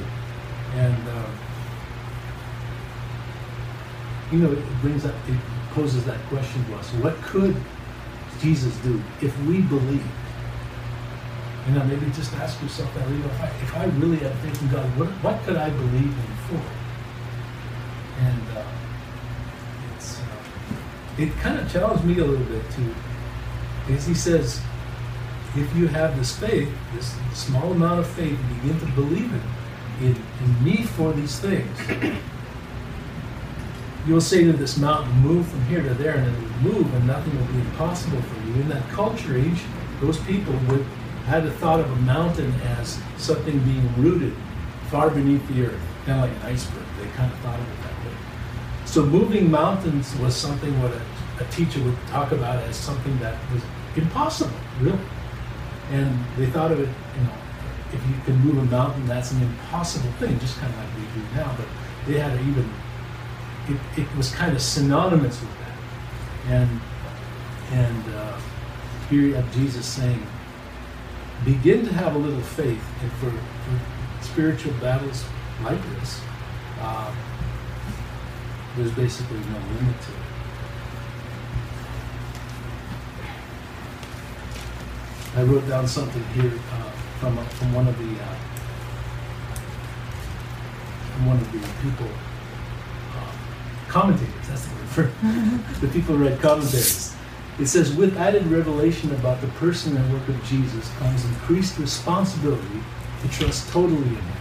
[0.75, 1.39] And um,
[4.31, 5.37] you know, it brings up, it
[5.71, 7.55] poses that question to us: What could
[8.39, 10.05] Jesus do if we believe?
[11.67, 13.07] You know, maybe just ask yourself that.
[13.09, 15.69] You know, if I, if I really had faith in God, what, what could I
[15.69, 16.61] believe in for?
[18.21, 18.63] And uh,
[19.95, 20.23] it's, uh,
[21.17, 22.93] it kind of challenged me a little bit too,
[23.85, 24.61] because he says,
[25.55, 29.41] if you have this faith, this small amount of faith, and begin to believe it
[30.01, 31.77] in, in me for these things,
[34.07, 37.07] you'll say to this mountain, move from here to there, and it will move, and
[37.07, 38.53] nothing will be impossible for you.
[38.55, 39.61] In that culture age,
[40.01, 40.85] those people would
[41.29, 44.33] had the thought of a mountain as something being rooted
[44.89, 46.83] far beneath the earth, kind of like an iceberg.
[46.99, 48.17] They kind of thought of it that way.
[48.85, 51.01] So moving mountains was something what a,
[51.43, 53.61] a teacher would talk about as something that was
[53.95, 54.99] impossible, really.
[55.91, 57.33] And they thought of it, you know,
[57.93, 61.21] if you can move a mountain, that's an impossible thing, just kind of like we
[61.21, 61.55] do now.
[61.55, 61.67] But
[62.07, 62.67] they had even
[63.67, 66.53] it, it was kind of synonymous with that.
[66.53, 66.81] And
[67.71, 68.39] and uh,
[69.09, 70.25] here you have Jesus saying,
[71.45, 75.25] begin to have a little faith, and for, for spiritual battles
[75.63, 76.21] like this,
[76.81, 77.13] uh,
[78.75, 80.29] there's basically no limit to it.
[85.35, 88.35] I wrote down something here uh, from a, from one of the uh,
[91.13, 92.07] from one of the people
[93.15, 93.31] uh,
[93.87, 94.47] commentators.
[94.47, 97.08] That's the word for the people who read commentaries.
[97.59, 102.81] It says, with added revelation about the person and work of Jesus comes increased responsibility
[103.21, 104.35] to trust totally in Him.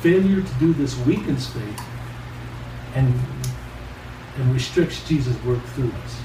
[0.00, 1.82] Failure to do this weakens faith
[2.94, 3.12] and
[4.36, 6.20] and restricts Jesus' work through us.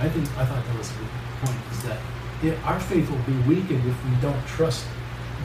[0.00, 1.08] I think I thought that was a good
[1.40, 1.58] point.
[1.72, 1.98] Is that
[2.42, 4.84] yeah, our faith will be weakened if we don't trust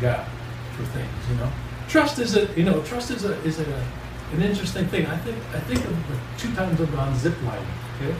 [0.01, 0.25] God
[0.73, 1.09] for things.
[1.29, 1.51] You know,
[1.88, 3.88] trust is a you know trust is a is a
[4.33, 5.05] an interesting thing.
[5.05, 5.95] I think I think of
[6.38, 7.65] two times gone zip lining.
[7.95, 8.15] Okay,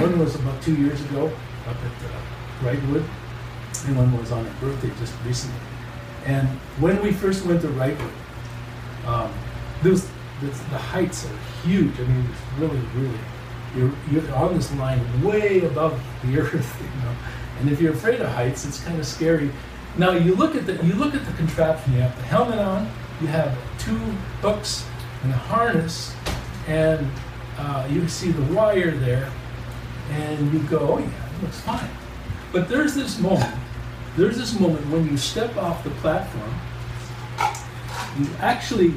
[0.00, 1.26] one was about two years ago
[1.66, 2.20] up at uh,
[2.62, 3.04] Wrightwood,
[3.86, 5.60] and one was on her birthday just recently.
[6.26, 6.48] And
[6.80, 8.12] when we first went to Wrightwood,
[9.06, 9.32] um,
[9.82, 11.98] the heights are huge.
[11.98, 13.18] I mean, it's really, really
[13.76, 17.16] you're you're on this line way above the earth, you know.
[17.60, 19.50] And if you're afraid of heights, it's kind of scary.
[19.96, 21.94] Now you look at the you look at the contraption.
[21.94, 22.90] You have the helmet on.
[23.20, 23.98] You have two
[24.40, 24.86] hooks
[25.24, 26.14] and a harness,
[26.68, 27.10] and
[27.58, 29.30] uh, you see the wire there,
[30.10, 31.90] and you go, oh yeah, it looks fine.
[32.52, 33.54] But there's this moment.
[34.16, 36.54] There's this moment when you step off the platform.
[38.18, 38.94] You actually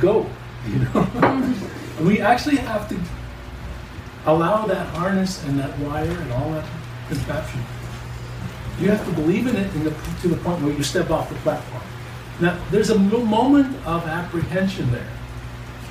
[0.00, 0.28] go.
[0.66, 1.58] You know,
[2.02, 3.00] we actually have to
[4.26, 6.64] allow that harness and that wire and all that
[7.08, 7.60] contraption.
[8.80, 11.28] You have to believe in it in the, to the point where you step off
[11.28, 11.82] the platform.
[12.40, 15.08] Now, there's a moment of apprehension there.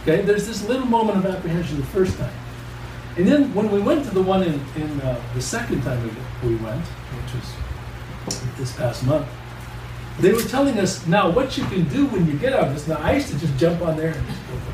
[0.01, 2.33] Okay, there's this little moment of apprehension the first time,
[3.17, 6.49] and then when we went to the one in, in uh, the second time we,
[6.49, 7.33] we went, which
[8.25, 9.27] was this past month,
[10.19, 12.87] they were telling us now what you can do when you get on this.
[12.87, 14.15] Now I used to just jump on there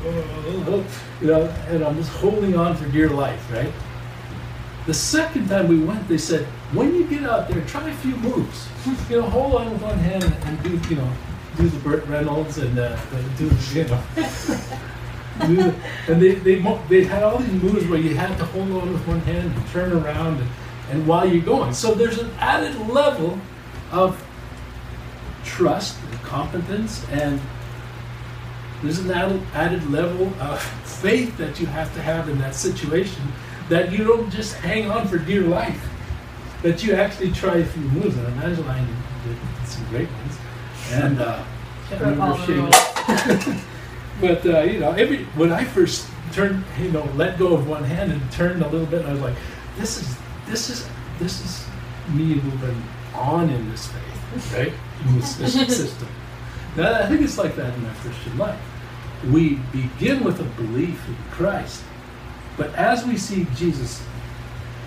[0.04, 3.72] you know, and I'm just holding on for dear life, right?
[4.86, 8.16] The second time we went, they said, when you get out there, try a few
[8.16, 8.68] moves.
[9.10, 11.12] You know, hold on with one hand and do, you know,
[11.56, 12.96] do the Burt Reynolds and uh,
[13.36, 14.02] do, you know.
[15.40, 16.56] and they, they,
[16.88, 19.66] they had all these moves where you had to hold on with one hand and
[19.68, 20.48] turn around and,
[20.90, 21.72] and while you're going.
[21.72, 23.38] So there's an added level
[23.90, 24.24] of
[25.44, 27.40] trust and competence and
[28.82, 33.22] there's an added, added level of faith that you have to have in that situation
[33.68, 35.88] that you don't just hang on for dear life
[36.62, 38.16] that you actually try a few moves.
[38.16, 38.86] And Evangeline
[39.24, 40.38] did some great ones.
[40.90, 41.44] And uh,
[41.90, 43.60] I remember she
[44.20, 47.84] but uh, you know every when I first turned you know let go of one
[47.84, 49.36] hand and turned a little bit I was like
[49.76, 51.66] this is this is this is
[52.14, 52.82] me moving
[53.14, 54.18] on in this faith
[54.52, 54.72] right?
[55.06, 56.08] In this, this system.
[56.76, 58.60] Now, I think it's like that in our Christian life.
[59.30, 61.82] We begin with a belief in Christ,
[62.56, 64.02] but as we see Jesus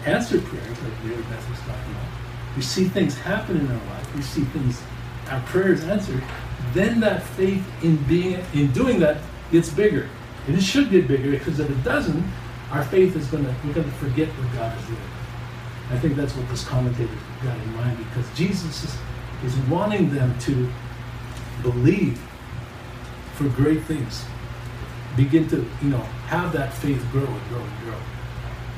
[0.05, 2.07] answer prayers, like Mary Beth was talking about,
[2.55, 4.81] we see things happen in our life, we see things,
[5.29, 6.23] our prayers answered,
[6.73, 9.17] then that faith in being, in doing that
[9.51, 10.09] gets bigger.
[10.47, 12.23] And it should get bigger because if it doesn't,
[12.71, 14.99] our faith is gonna, we're gonna forget what God is doing.
[15.89, 18.97] I think that's what this commentator got in mind because Jesus is,
[19.43, 20.71] is wanting them to
[21.61, 22.19] believe
[23.35, 24.23] for great things.
[25.17, 27.99] Begin to, you know, have that faith grow and grow and grow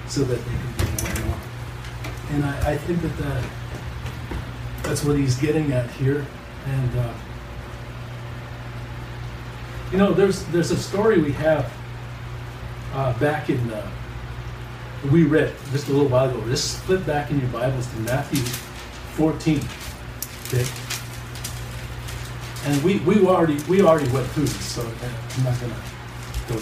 [0.08, 1.40] so that they can do more and more.
[2.32, 3.44] And I, I think that, that
[4.82, 6.26] that's what he's getting at here.
[6.66, 7.14] And, uh,
[9.94, 11.72] you know, there's, there's a story we have
[12.94, 13.88] uh, back in, uh,
[15.12, 16.44] we read just a little while ago.
[16.48, 18.42] Just flip back in your Bibles to Matthew
[19.14, 19.62] 14.
[20.48, 20.66] Okay?
[22.66, 25.76] And we, we already we already went through this, so I'm not gonna
[26.48, 26.56] go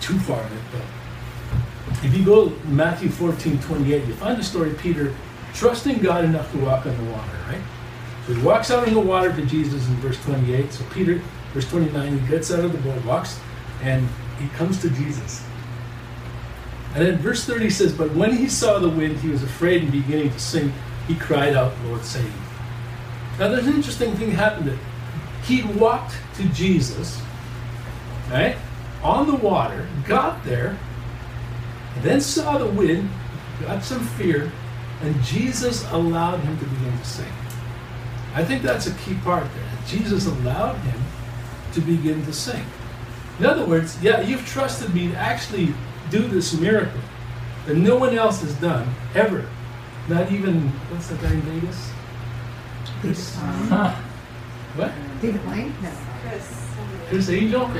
[0.00, 0.62] too far in it.
[0.72, 5.14] But if you go Matthew 14, 28, you find the story of Peter
[5.54, 7.62] trusting God enough to walk on the water, right?
[8.26, 10.72] So he walks out in the water to Jesus in verse 28.
[10.72, 13.38] So Peter, verse 29, he gets out of the boat, walks,
[13.82, 15.44] and he comes to Jesus.
[16.94, 19.92] And then verse 30 says, But when he saw the wind, he was afraid and
[19.92, 20.72] beginning to sink.
[21.08, 22.40] He cried out, Lord, save me.
[23.38, 24.78] Now there's an interesting thing happened that
[25.44, 27.20] he walked to Jesus,
[28.30, 28.56] right,
[29.02, 30.78] on the water, got there,
[31.94, 33.10] and then saw the wind,
[33.62, 34.52] got some fear,
[35.00, 37.32] and Jesus allowed him to begin to sink.
[38.34, 39.70] I think that's a key part there.
[39.86, 41.00] Jesus allowed him
[41.74, 42.64] to begin to sing.
[43.38, 45.74] In other words, yeah, you've trusted me to actually
[46.10, 47.00] do this miracle
[47.66, 49.48] that no one else has done ever.
[50.08, 51.90] Not even what's that guy in Vegas?
[53.00, 53.36] Chris.
[54.74, 54.92] What?
[55.20, 55.74] David Blaine?
[55.82, 55.90] No.
[57.08, 57.70] Criss Angel?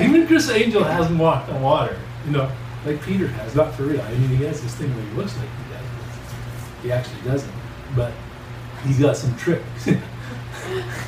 [0.00, 2.50] Even Criss Angel hasn't walked on water, you know,
[2.84, 3.54] like Peter has.
[3.54, 4.00] Not for real.
[4.00, 5.84] I mean, he has this thing where he looks like he does,
[6.74, 7.52] but he actually doesn't.
[7.94, 8.12] But
[8.84, 9.64] he's got some tricks.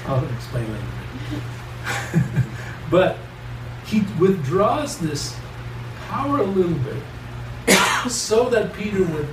[0.06, 1.42] I'll explain later.
[2.90, 3.18] but
[3.86, 5.36] he withdraws this
[6.08, 7.02] power a little bit
[8.10, 9.28] so that Peter would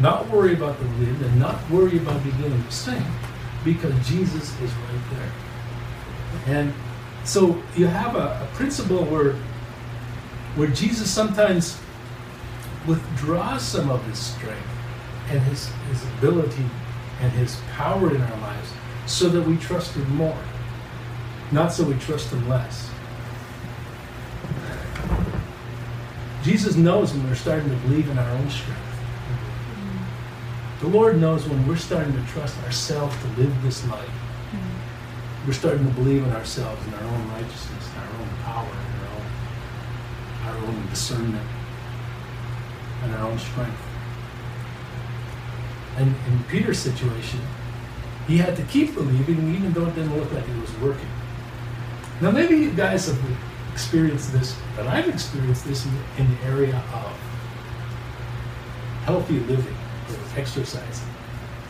[0.00, 3.04] not worry about the wind and not worry about beginning to sink
[3.64, 5.32] because Jesus is right there.
[6.46, 6.74] And
[7.24, 9.34] so you have a, a principle where
[10.56, 11.78] where Jesus sometimes
[12.86, 14.66] withdraws some of his strength
[15.28, 16.64] and his, his ability
[17.20, 18.72] and his power in our lives
[19.08, 20.38] so that we trust him more,
[21.50, 22.90] not so we trust him less.
[26.42, 28.80] Jesus knows when we're starting to believe in our own strength.
[30.80, 34.08] The Lord knows when we're starting to trust ourselves to live this life.
[35.46, 39.02] We're starting to believe in ourselves and our own righteousness, and our own power, and
[39.02, 41.48] our own, our own discernment,
[43.02, 43.80] and our own strength.
[45.96, 47.40] And in Peter's situation,
[48.28, 51.08] he had to keep believing even though it didn't look like it was working.
[52.20, 53.18] Now, maybe you guys have
[53.72, 57.18] experienced this, but I've experienced this in, in the area of
[59.04, 59.76] healthy living
[60.10, 61.08] or exercising.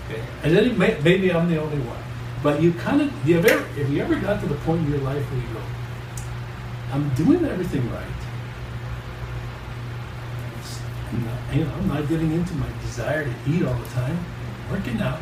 [0.06, 0.20] Okay?
[0.42, 2.02] And then may, maybe I'm the only one.
[2.42, 5.00] But you kind of, you ever, have you ever got to the point in your
[5.00, 5.62] life where you go,
[6.92, 8.04] I'm doing everything right.
[11.10, 14.18] I'm not, you know, I'm not getting into my desire to eat all the time,
[14.66, 15.20] I'm working out,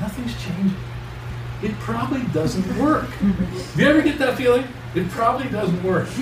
[0.00, 0.76] nothing's changing.
[1.62, 3.08] It probably doesn't work.
[3.20, 4.66] Do you ever get that feeling?
[4.94, 6.08] It probably doesn't work.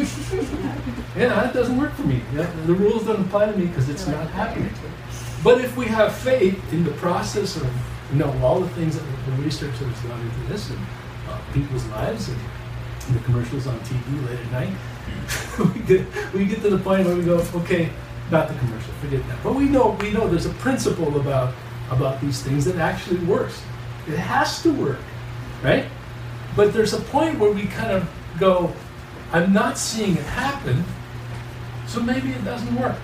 [1.16, 2.20] yeah, it doesn't work for me.
[2.34, 4.70] Yeah, the rules don't apply to me because it's not happening.
[5.42, 7.68] But if we have faith in the process of
[8.12, 10.78] you know all the things that the research that has gone into this and
[11.28, 12.38] uh, people's lives and,
[13.06, 14.72] and the commercials on TV late at night.
[15.74, 17.90] we get we get to the point where we go, okay,
[18.30, 19.42] not the commercial, forget that.
[19.42, 21.54] But we know we know there's a principle about
[21.90, 23.62] about these things that actually works.
[24.06, 24.98] It has to work,
[25.62, 25.86] right?
[26.56, 28.72] But there's a point where we kind of go,
[29.32, 30.84] I'm not seeing it happen,
[31.86, 32.96] so maybe it doesn't work.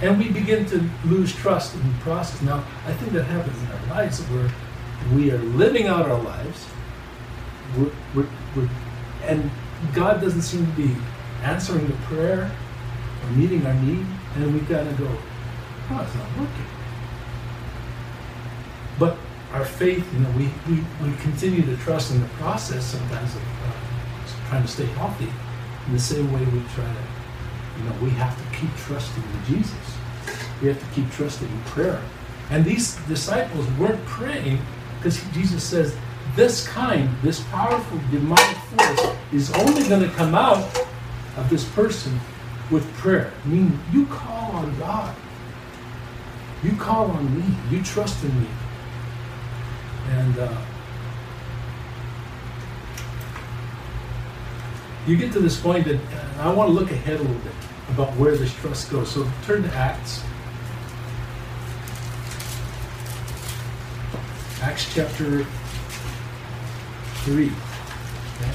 [0.00, 2.40] And we begin to lose trust in the process.
[2.42, 4.50] Now, I think that happens in our lives where
[5.14, 6.66] we are living out our lives,
[7.76, 8.68] we're, we're, we're,
[9.24, 9.50] and
[9.94, 10.94] God doesn't seem to be
[11.42, 12.50] answering the prayer
[13.22, 14.06] or meeting our need,
[14.36, 15.08] and we kind of go,
[15.90, 16.77] oh, it's not working.
[18.98, 19.16] But
[19.52, 23.42] our faith, you know, we, we, we continue to trust in the process sometimes of
[23.42, 25.28] uh, trying to stay healthy
[25.86, 29.44] in the same way we try to, you know, we have to keep trusting in
[29.46, 29.96] Jesus.
[30.60, 32.00] We have to keep trusting in prayer.
[32.50, 34.58] And these disciples weren't praying
[34.98, 35.96] because Jesus says,
[36.34, 40.58] this kind, this powerful demonic force is only going to come out
[41.36, 42.18] of this person
[42.70, 43.32] with prayer.
[43.44, 45.14] I mean, you call on God.
[46.62, 47.44] You call on me.
[47.70, 48.48] You trust in me.
[50.10, 50.56] And uh,
[55.06, 56.00] you get to this point that
[56.38, 57.52] I want to look ahead a little bit
[57.90, 59.10] about where this trust goes.
[59.10, 60.22] So turn to Acts.
[64.62, 65.44] Acts chapter
[67.24, 67.46] 3.
[67.46, 68.52] Okay.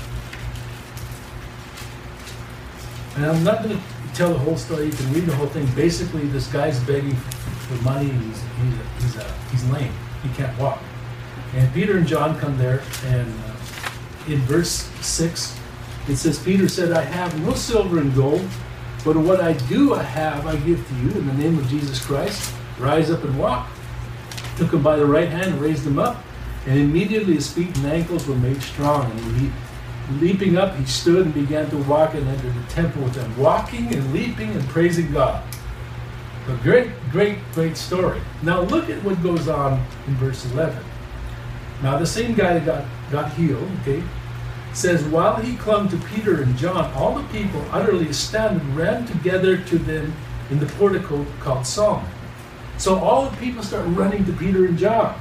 [3.15, 3.83] And I'm not going to
[4.13, 4.85] tell the whole story.
[4.85, 5.65] You can read the whole thing.
[5.75, 9.93] Basically, this guy's begging for money he's, he's, he's, uh, he's lame.
[10.21, 10.79] He can't walk.
[11.55, 13.53] And Peter and John come there, and uh,
[14.27, 15.59] in verse 6,
[16.07, 18.47] it says, Peter said, I have no silver and gold,
[19.05, 22.03] but what I do I have, I give to you in the name of Jesus
[22.03, 22.53] Christ.
[22.79, 23.69] Rise up and walk.
[24.57, 26.23] Took him by the right hand and raised him up,
[26.65, 29.11] and immediately his feet and ankles were made strong.
[29.11, 29.51] And he,
[30.19, 33.93] leaping up, he stood and began to walk and entered the temple with them, walking
[33.93, 35.43] and leaping and praising God.
[36.49, 38.21] A great, great, great story.
[38.41, 40.83] Now look at what goes on in verse 11.
[41.83, 44.01] Now, the same guy that got, got healed, okay,
[44.71, 49.57] says, While he clung to Peter and John, all the people, utterly astounded, ran together
[49.57, 50.13] to them
[50.49, 52.09] in the portico called Solomon.
[52.77, 55.19] So all the people start running to Peter and John.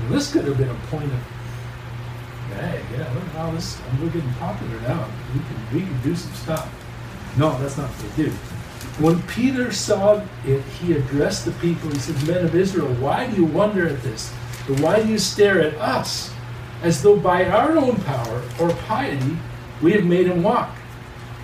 [0.00, 1.20] Well, this could have been a point of,
[2.56, 5.08] hey, yeah, look all this, we're getting popular now.
[5.32, 6.70] We can, we can do some stuff.
[7.38, 8.30] No, that's not what they do.
[9.02, 11.88] When Peter saw it, he addressed the people.
[11.88, 14.30] He said, Men of Israel, why do you wonder at this?
[14.68, 16.32] Or why do you stare at us
[16.82, 19.36] as though by our own power or piety
[19.80, 20.74] we have made him walk?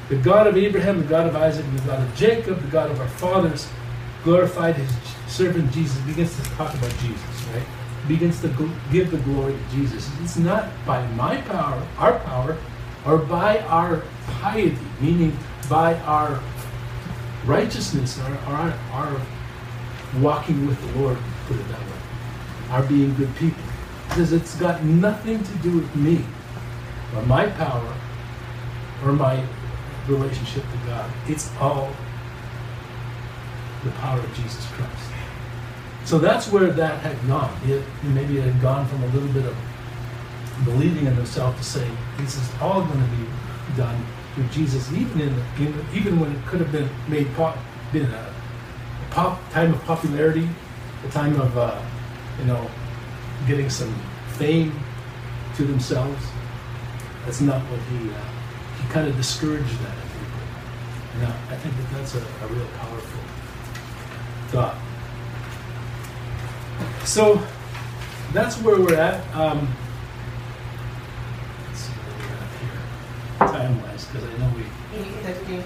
[0.08, 3.00] The God of Abraham, the God of Isaac, the God of Jacob, the God of
[3.00, 3.68] our fathers,
[4.24, 4.90] glorified his
[5.26, 5.98] servant Jesus.
[6.02, 7.66] Begins to talk about Jesus, right?
[8.06, 8.48] Begins to
[8.90, 10.10] give the glory to Jesus.
[10.22, 12.56] It's not by my power, our power,
[13.04, 14.02] or by our
[14.40, 15.36] piety, meaning
[15.68, 16.40] by our
[17.44, 19.20] righteousness, our, our, our
[20.20, 21.87] walking with the Lord, put it that way,
[22.70, 23.62] our being good people.
[24.08, 26.24] Because it's got nothing to do with me,
[27.14, 27.94] or my power,
[29.04, 29.44] or my
[30.08, 31.10] relationship to God.
[31.26, 31.90] It's all
[33.84, 35.12] the power of Jesus Christ.
[36.04, 37.54] So that's where that had gone.
[37.66, 39.56] It, maybe it had gone from a little bit of
[40.64, 43.26] believing in himself to say, this is all going to be
[43.76, 44.04] done
[44.34, 47.58] through Jesus, even in, in even when it could have been made pop,
[47.92, 48.34] been a
[49.10, 50.48] pop time of popularity,
[51.06, 51.80] a time of uh,
[52.38, 52.70] you know
[53.46, 53.94] getting some
[54.36, 54.72] fame
[55.56, 56.24] to themselves.
[57.24, 60.42] That's not what he uh, he kind of discouraged that in people.
[61.14, 63.20] And uh, I think that that's a, a real powerful
[64.48, 64.78] thought.
[67.04, 67.42] So
[68.32, 69.24] that's where we're at.
[69.34, 69.68] Um,
[71.66, 74.62] let's see where we're at here, time wise, because I know we
[74.98, 75.62] 850.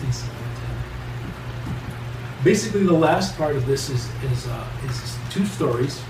[0.00, 0.63] 50, 10.
[2.44, 6.00] Basically, the last part of this is is, uh, is two stories.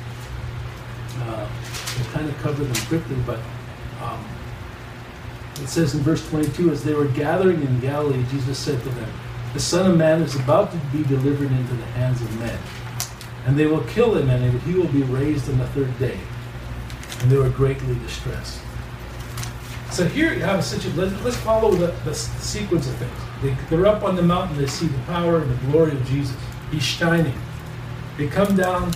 [1.20, 1.49] Uh,
[1.97, 3.39] we'll kind of cover them quickly, but
[4.03, 4.22] um,
[5.62, 9.09] it says in verse 22 as they were gathering in Galilee, Jesus said to them,
[9.53, 12.59] The Son of Man is about to be delivered into the hands of men,
[13.47, 16.18] and they will kill him, and he will be raised on the third day.
[17.20, 18.61] And they were greatly distressed.
[19.93, 21.22] So here you have a situation.
[21.22, 23.23] Let's, follow the, the sequence of things.
[23.43, 24.57] They, they're up on the mountain.
[24.57, 26.37] They see the power and the glory of Jesus.
[26.70, 27.35] He's shining.
[28.16, 28.93] They come down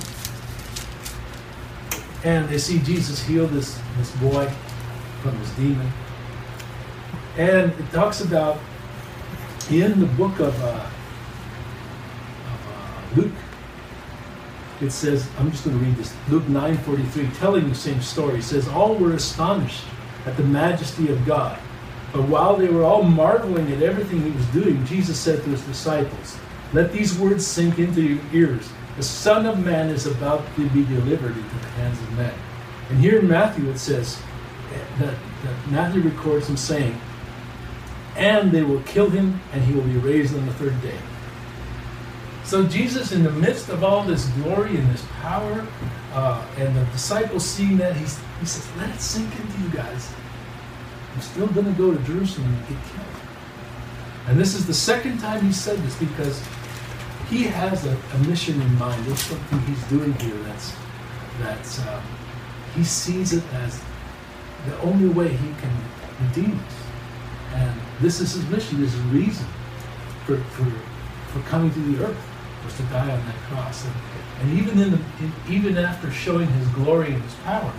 [2.24, 4.50] and they see Jesus heal this, this boy
[5.22, 5.90] from his demon.
[7.36, 8.58] And it talks about
[9.70, 10.68] in the book of, uh,
[12.46, 13.32] of uh, Luke,
[14.80, 18.40] it says, I'm just going to read this, Luke 9:43, telling the same story.
[18.40, 19.84] Says, All were astonished
[20.26, 21.58] at the majesty of God.
[22.18, 25.62] But while they were all marveling at everything he was doing, Jesus said to his
[25.62, 26.36] disciples,
[26.72, 28.68] Let these words sink into your ears.
[28.96, 32.34] The Son of Man is about to be delivered into the hands of men.
[32.88, 34.20] And here in Matthew it says
[34.98, 35.14] that,
[35.44, 37.00] that Matthew records him saying,
[38.16, 40.98] And they will kill him, and he will be raised on the third day.
[42.42, 45.64] So Jesus, in the midst of all this glory and this power,
[46.14, 50.10] uh, and the disciples seeing that, he says, "Let it sink into you guys.
[51.14, 53.06] I'm still going to go to Jerusalem and get killed."
[54.26, 56.42] And this is the second time he said this because
[57.30, 59.04] he has a, a mission in mind.
[59.04, 60.74] There's something he's doing here that's
[61.40, 62.00] that's uh,
[62.74, 63.80] he sees it as
[64.66, 65.70] the only way he can
[66.20, 66.74] redeem us.
[67.54, 69.46] And this is his mission, this is his reason
[70.26, 70.70] for, for,
[71.28, 72.28] for coming to the earth
[72.64, 73.84] was to die on that cross.
[73.84, 73.94] And,
[74.40, 77.72] and even in, the, in even after showing his glory and his power,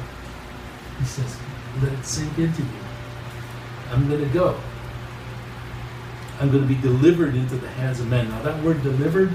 [0.98, 1.38] he says,
[1.82, 2.79] "Let it sink into you.
[3.92, 4.60] I'm going to go.
[6.40, 9.34] I'm going to be delivered into the hands of men." Now, that word "delivered"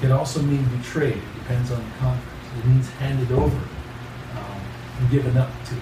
[0.00, 1.16] can also mean betrayed.
[1.16, 2.30] It depends on the context.
[2.58, 4.60] It means handed over um,
[4.98, 5.74] and given up to.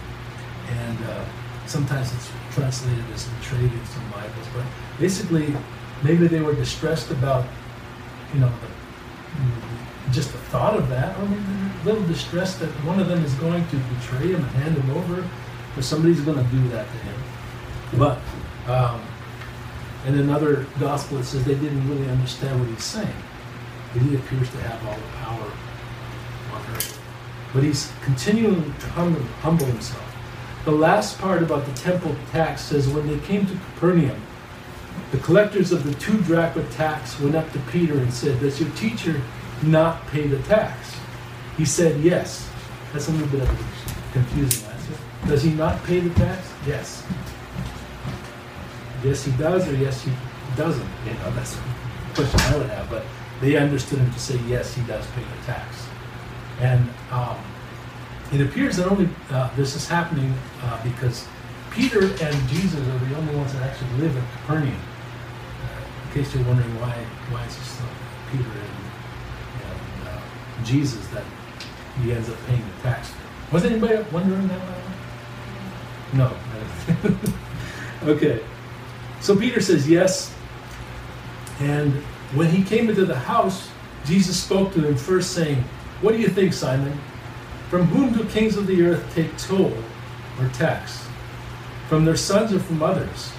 [0.72, 1.24] And uh,
[1.66, 4.64] sometimes it's translated as betrayed in some Bibles, but
[4.98, 5.54] basically,
[6.02, 7.44] maybe they were distressed about,
[8.32, 11.42] you know, the, just the thought of that, or maybe
[11.82, 14.90] a little distressed that one of them is going to betray him and hand him
[14.90, 15.28] over,
[15.76, 17.14] or somebody's going to do that to him.
[17.96, 18.18] But
[18.66, 19.02] um,
[20.06, 23.14] in another gospel, it says they didn't really understand what he's saying.
[23.92, 25.52] But he appears to have all the power
[26.52, 27.00] on earth.
[27.52, 30.02] But he's continuing to hum- humble himself.
[30.64, 34.20] The last part about the temple tax says when they came to Capernaum,
[35.10, 38.70] the collectors of the two drachma tax went up to Peter and said, Does your
[38.70, 39.20] teacher
[39.62, 40.96] not pay the tax?
[41.56, 42.48] He said, Yes.
[42.92, 44.94] That's a little bit of a confusing answer.
[45.26, 46.52] Does he not pay the tax?
[46.66, 47.04] Yes.
[49.04, 50.12] Yes, he does, or yes, he
[50.56, 50.88] doesn't.
[51.06, 52.88] You know, that's a question I would have.
[52.88, 53.04] But
[53.40, 55.86] they understood him to say, Yes, he does pay the tax.
[56.60, 57.36] And um,
[58.32, 60.32] it appears that only uh, this is happening
[60.62, 61.26] uh, because
[61.72, 64.68] Peter and Jesus are the only ones that actually live in Capernaum.
[64.68, 66.92] Uh, in case you're wondering why,
[67.30, 67.86] why is this uh,
[68.30, 68.78] Peter and,
[69.66, 70.20] and uh,
[70.64, 71.24] Jesus that
[72.00, 73.12] he ends up paying the tax?
[73.50, 74.60] Was anybody wondering that?
[76.12, 76.36] No.
[78.04, 78.40] okay.
[79.22, 80.34] So Peter says yes,
[81.60, 81.92] and
[82.34, 83.70] when he came into the house,
[84.04, 85.64] Jesus spoke to him first, saying,
[86.00, 86.98] "What do you think, Simon?"
[87.70, 89.72] From whom do kings of the earth take toll
[90.38, 91.06] or tax?
[91.88, 93.32] From their sons or from others?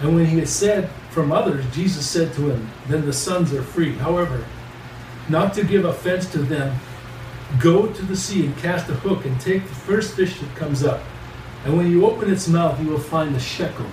[0.00, 3.62] And when he had said, From others, Jesus said to him, Then the sons are
[3.62, 3.92] free.
[3.92, 4.42] However,
[5.28, 6.74] not to give offense to them,
[7.60, 10.82] go to the sea and cast a hook and take the first fish that comes
[10.82, 11.02] up.
[11.66, 13.86] And when you open its mouth, you will find the shekel.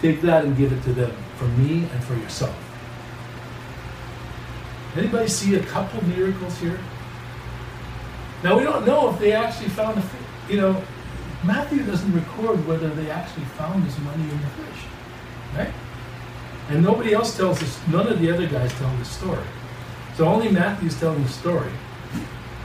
[0.00, 2.56] Take that and give it to them, for me and for yourself.
[4.96, 6.78] Anybody see a couple miracles here?
[8.42, 10.20] Now we don't know if they actually found the fish.
[10.48, 10.82] You know,
[11.44, 14.84] Matthew doesn't record whether they actually found this money in the fish,
[15.56, 15.72] right?
[16.68, 17.80] And nobody else tells us.
[17.88, 19.44] None of the other guys tell the story.
[20.16, 21.70] So only Matthew's telling the story.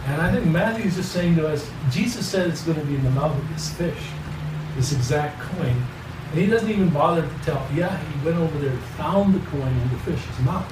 [0.06, 3.04] And I think Matthew's just saying to us, Jesus said it's going to be in
[3.04, 4.02] the mouth of this fish,
[4.76, 5.84] this exact coin.
[6.30, 9.46] And he doesn't even bother to tell, yeah, he went over there and found the
[9.48, 10.72] coin in the fish's mouth.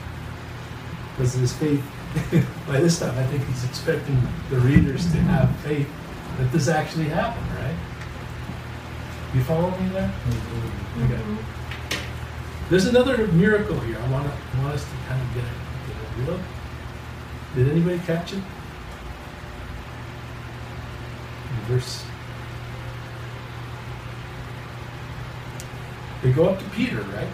[1.16, 1.84] Because his faith
[2.68, 5.90] by this time, I think he's expecting the readers to have faith
[6.38, 7.76] that this actually happened, right?
[9.34, 10.08] You follow me there?
[10.08, 11.04] Mm-hmm.
[11.04, 11.44] Okay.
[12.70, 13.98] There's another miracle here.
[13.98, 16.42] I want to want us to kind of get a, get a look.
[17.56, 18.44] Did anybody catch it?
[21.68, 22.04] Verse.
[26.22, 27.28] They go up to Peter, right?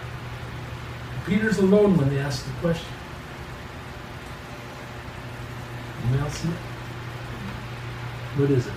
[1.26, 2.86] Peter's alone when they ask the question.
[6.02, 6.44] Anyone else?
[8.36, 8.72] What is it?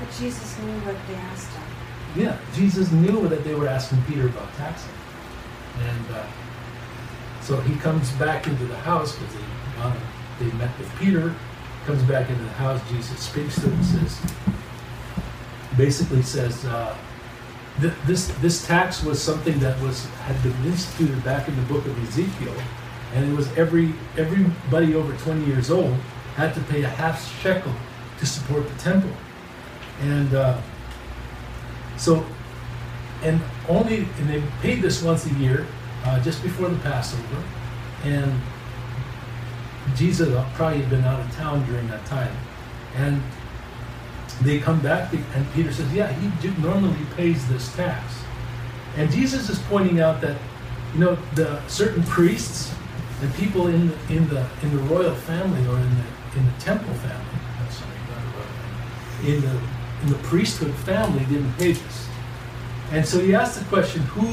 [0.00, 1.62] But Jesus knew what they asked him.
[2.16, 4.92] Yeah, Jesus knew that they were asking Peter about taxing.
[5.78, 6.26] And uh,
[7.40, 9.44] so he comes back into the house because they,
[9.78, 9.94] uh,
[10.40, 11.34] they met with Peter.
[11.86, 12.80] Comes back into the house.
[12.90, 14.32] Jesus speaks to him and says,
[15.76, 16.96] basically says, uh,
[17.80, 21.84] th- this this tax was something that was had been instituted back in the book
[21.86, 22.54] of Ezekiel,
[23.14, 25.94] and it was every everybody over 20 years old
[26.36, 27.72] had to pay a half shekel
[28.18, 29.12] to support the temple,
[30.00, 30.60] and uh,
[31.96, 32.24] so
[33.22, 35.66] and only and they paid this once a year,
[36.04, 37.42] uh, just before the Passover,
[38.04, 38.40] and
[39.96, 42.34] Jesus probably had been out of town during that time.
[42.96, 43.22] And
[44.44, 48.22] they come back, and Peter says, Yeah, he normally pays this tax.
[48.96, 50.36] And Jesus is pointing out that,
[50.94, 52.74] you know, the certain priests
[53.22, 56.52] and people in the, in the, in the royal family or in the, in the
[56.60, 57.38] temple family,
[57.70, 59.60] sorry, family, in the,
[60.02, 62.08] in the priesthood family didn't pay this.
[62.90, 64.26] And so he asked the question, who,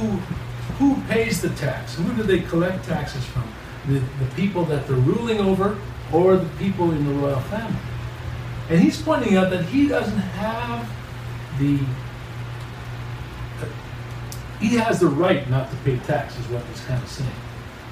[0.78, 1.96] who pays the tax?
[1.96, 3.44] Who do they collect taxes from?
[3.88, 5.80] The, the people that they're ruling over
[6.12, 7.80] or the people in the royal family?
[8.70, 10.88] And he's pointing out that he doesn't have
[11.60, 11.80] the
[14.60, 17.32] he has the right not to pay tax, is what he's kind of saying.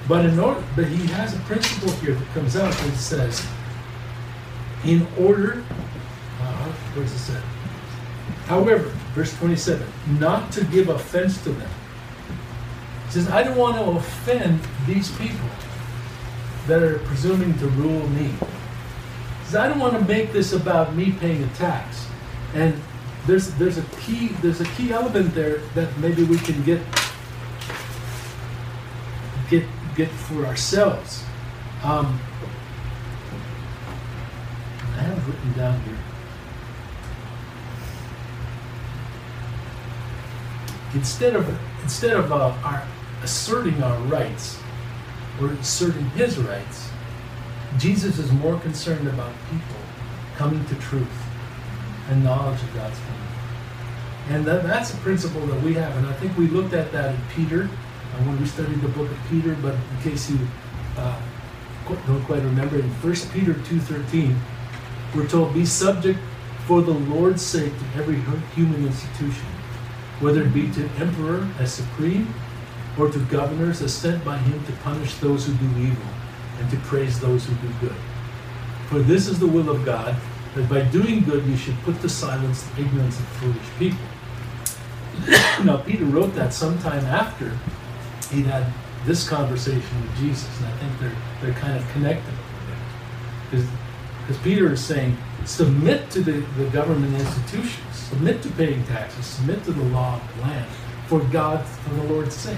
[0.07, 3.45] But in order, but he has a principle here that comes out that says,
[4.83, 5.63] in order,
[6.41, 7.41] uh, where's it said?
[8.45, 9.85] However, verse 27,
[10.19, 11.69] not to give offense to them.
[13.05, 15.49] He says, I don't want to offend these people
[16.67, 18.33] that are presuming to rule me.
[19.47, 22.05] Says, I don't want to make this about me paying a tax.
[22.53, 22.81] And
[23.25, 26.81] there's there's a key there's a key element there that maybe we can get
[29.49, 29.63] get
[29.95, 31.23] get for ourselves.
[31.81, 32.19] Um,
[34.95, 35.97] I have it written down here.
[40.93, 42.85] Instead of instead of uh, our
[43.23, 44.59] asserting our rights
[45.41, 46.89] or asserting His rights,
[47.77, 49.81] Jesus is more concerned about people
[50.35, 51.07] coming to truth
[52.09, 53.27] and knowledge of God's plan.
[54.29, 55.95] And that, that's a principle that we have.
[55.97, 59.09] And I think we looked at that in Peter uh, when we studied the book
[59.09, 59.55] of Peter.
[59.61, 60.39] But in case you
[60.97, 61.21] uh,
[62.07, 64.35] don't quite remember, in 1 Peter 2.13,
[65.15, 66.19] we're told, Be subject
[66.65, 68.19] for the Lord's sake to every
[68.55, 69.45] human institution,
[70.19, 72.33] whether it be to emperor as supreme
[72.97, 76.16] or to governors as sent by him to punish those who do evil
[76.59, 77.95] and to praise those who do good.
[78.89, 80.15] For this is the will of God,
[80.55, 84.05] that by doing good you should put to silence the ignorance of foolish people.
[85.65, 87.49] now, Peter wrote that sometime after
[88.31, 88.65] he'd had
[89.05, 92.33] this conversation with Jesus, and I think they're, they're kind of connected.
[93.49, 99.63] Because Peter is saying, submit to the, the government institutions, submit to paying taxes, submit
[99.63, 100.69] to the law of the land
[101.07, 102.57] for God, for the Lord's sake.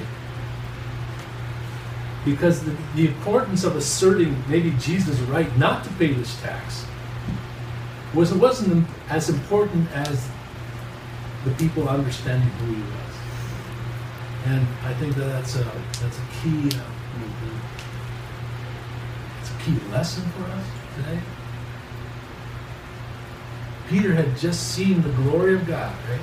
[2.25, 6.85] Because the, the importance of asserting maybe Jesus' right not to pay this tax
[8.13, 10.29] was it wasn't as important as
[11.45, 13.09] the people understanding who he was.
[14.45, 15.63] And I think that that's a
[16.01, 16.83] that's a key uh,
[19.41, 20.65] it's a key lesson for us
[20.95, 21.19] today.
[23.89, 26.21] Peter had just seen the glory of God, right?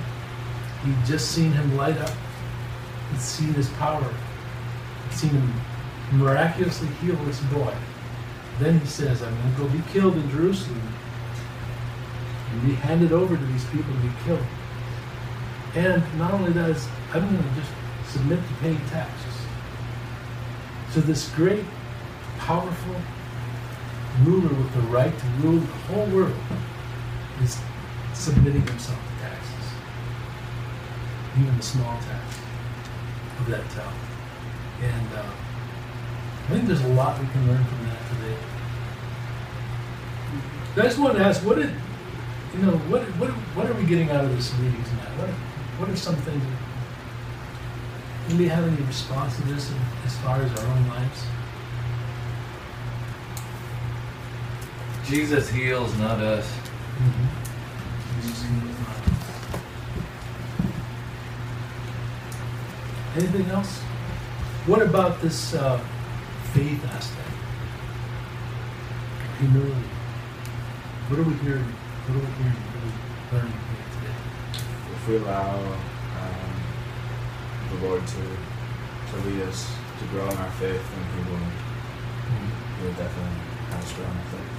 [0.85, 2.13] He'd just seen him light up.
[3.11, 4.09] He'd seen his power.
[5.05, 5.53] He'd seen him
[6.13, 7.75] miraculously heal this boy.
[8.59, 10.81] Then he says, I'm going to go be killed in Jerusalem
[12.53, 14.47] and be handed over to these people to be killed.
[15.75, 16.81] And not only that,
[17.13, 17.71] I'm going to just
[18.07, 19.35] submit to paying taxes.
[20.93, 21.65] So this great,
[22.39, 22.97] powerful
[24.23, 26.35] ruler with the right to rule the whole world
[27.43, 27.59] is
[28.15, 29.73] submitting himself to taxes,
[31.39, 32.39] even the small tax
[33.41, 33.93] of that town.
[34.81, 35.25] And uh,
[36.47, 38.37] I think there's a lot we can learn from that today.
[40.77, 41.71] I just wanted to ask, what did
[42.55, 42.73] you know?
[42.91, 45.13] What what what are we getting out of this reading tonight?
[45.19, 45.31] What
[45.79, 46.43] what are some things?
[46.43, 49.73] that- Do we have any response to this
[50.05, 51.25] as far as our own lives?
[55.09, 56.47] Jesus heals, not us.
[63.17, 63.79] Anything else?
[64.67, 65.81] What about this uh,
[66.57, 67.37] faith aspect?
[69.41, 69.89] Humility.
[71.09, 71.69] What are we hearing?
[71.69, 72.57] What are we hearing?
[72.65, 72.93] What are we
[73.37, 74.17] learning here today?
[74.97, 76.53] If we allow um,
[77.69, 79.69] the Lord to to lead us
[80.01, 83.37] to grow in our faith, then He will He will definitely
[83.69, 84.53] have us grow in our faith.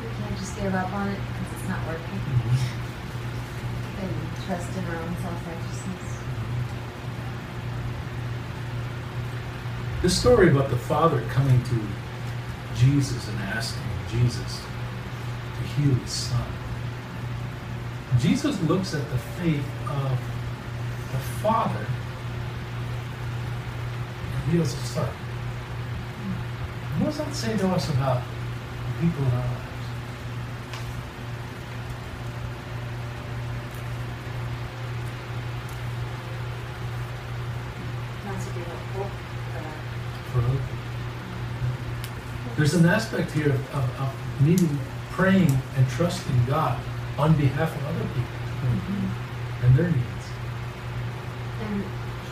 [0.00, 2.84] We can't just give up on it because it's not working
[4.04, 6.18] and trust in our own self-righteousness.
[10.02, 11.80] The story about the father coming to
[12.76, 14.60] Jesus and asking Jesus
[15.56, 16.46] to heal his son.
[18.18, 20.18] Jesus looks at the faith of
[21.12, 21.86] the father
[24.34, 25.08] and heals his son.
[26.98, 29.74] What does that say to us about the people in our lives?
[38.94, 39.78] hope for that.
[40.30, 40.84] for other people.
[42.64, 44.78] There's an aspect here of, of, of needing,
[45.10, 46.80] praying, and trusting God
[47.18, 49.66] on behalf of other people mm-hmm.
[49.66, 50.24] and their needs.
[51.60, 51.84] And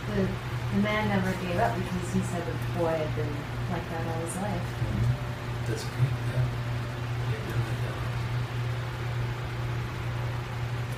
[0.08, 0.26] the,
[0.72, 3.28] the man never gave up because he said the boy had been
[3.68, 4.56] like that all his life.
[4.56, 5.70] Mm-hmm.
[5.70, 6.08] That's great.
[6.08, 6.48] Yeah.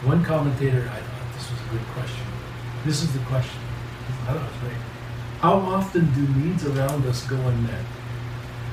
[0.06, 2.26] One commentator, I thought this was a good question.
[2.84, 3.60] This is the question.
[4.06, 4.82] I thought it was great.
[5.40, 7.84] How often do needs around us go unmet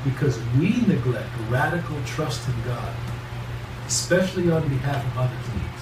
[0.03, 2.93] because we neglect radical trust in God,
[3.87, 5.81] especially on behalf of others' needs?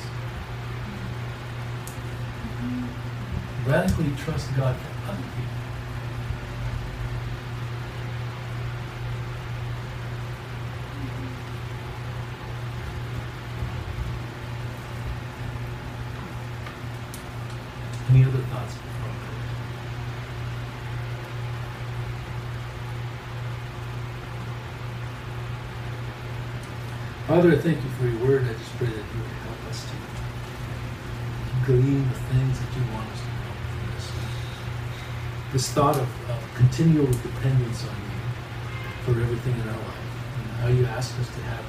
[3.65, 5.59] Radically trust God for other people.
[18.09, 18.73] Any other thoughts?
[18.73, 19.39] before we close?
[27.29, 28.41] Father, I thank you for your word.
[28.41, 29.93] I just pray that you would help us to
[31.69, 34.05] glean the things that you want us to know from this.
[35.53, 38.17] This thought of, of continual dependence on you
[39.05, 40.09] for everything in our life,
[40.41, 41.61] and how you ask us to have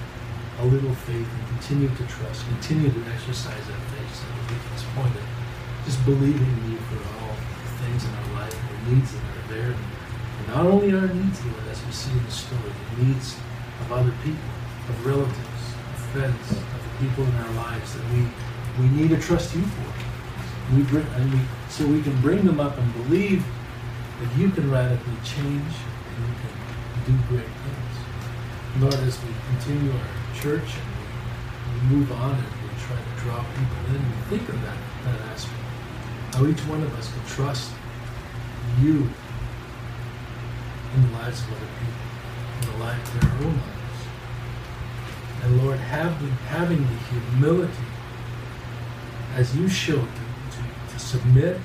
[0.60, 4.56] a little faith and continue to trust, continue to exercise that faith so that we
[4.56, 5.12] can point
[5.84, 9.48] just believing in you for all the things in our life, the needs that are
[9.52, 13.36] there, and not only our needs, Lord, as we see in the story, the needs
[13.84, 14.40] of other people,
[14.90, 15.64] of relatives,
[15.94, 18.26] of friends, of the people in our lives that we
[18.78, 20.74] we need to trust you for.
[20.74, 23.44] We bring, and we, so we can bring them up and believe
[24.20, 25.74] that you can radically change
[26.16, 26.52] and you can
[27.06, 27.96] do great things.
[28.78, 33.42] Lord, as we continue our church and we, move on and we try to draw
[33.42, 35.56] people in, we think of that, that aspect.
[36.32, 37.72] How each one of us can trust
[38.80, 39.08] you
[40.94, 43.79] in the lives of other people, in the lives of their own lives.
[45.42, 47.84] And Lord, having the humility
[49.34, 51.56] as you showed to, to, to submit,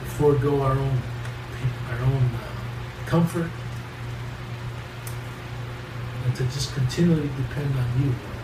[0.00, 1.02] to forego our own
[1.90, 3.50] our own uh, comfort,
[6.24, 8.40] and to just continually depend on you, Lord.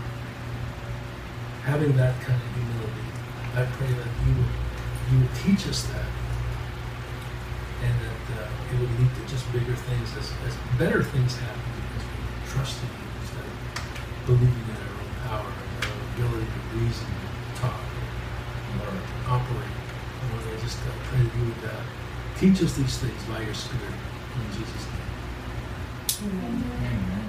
[1.65, 3.09] Having that kind of humility,
[3.55, 6.09] I pray that you would, you would teach us that,
[7.83, 11.80] and that uh, it would lead to just bigger things, as, as better things happen
[12.51, 12.89] because we trust you
[13.21, 17.07] instead of believing in our own power and our ability to reason,
[17.57, 17.81] talk,
[18.81, 18.89] or
[19.29, 19.77] operate.
[20.33, 21.81] Lord, I just uh, pray that you would uh,
[22.39, 23.95] teach us these things by your Spirit
[24.37, 26.33] in Jesus' name.
[26.33, 26.63] Amen.
[26.81, 27.20] Amen.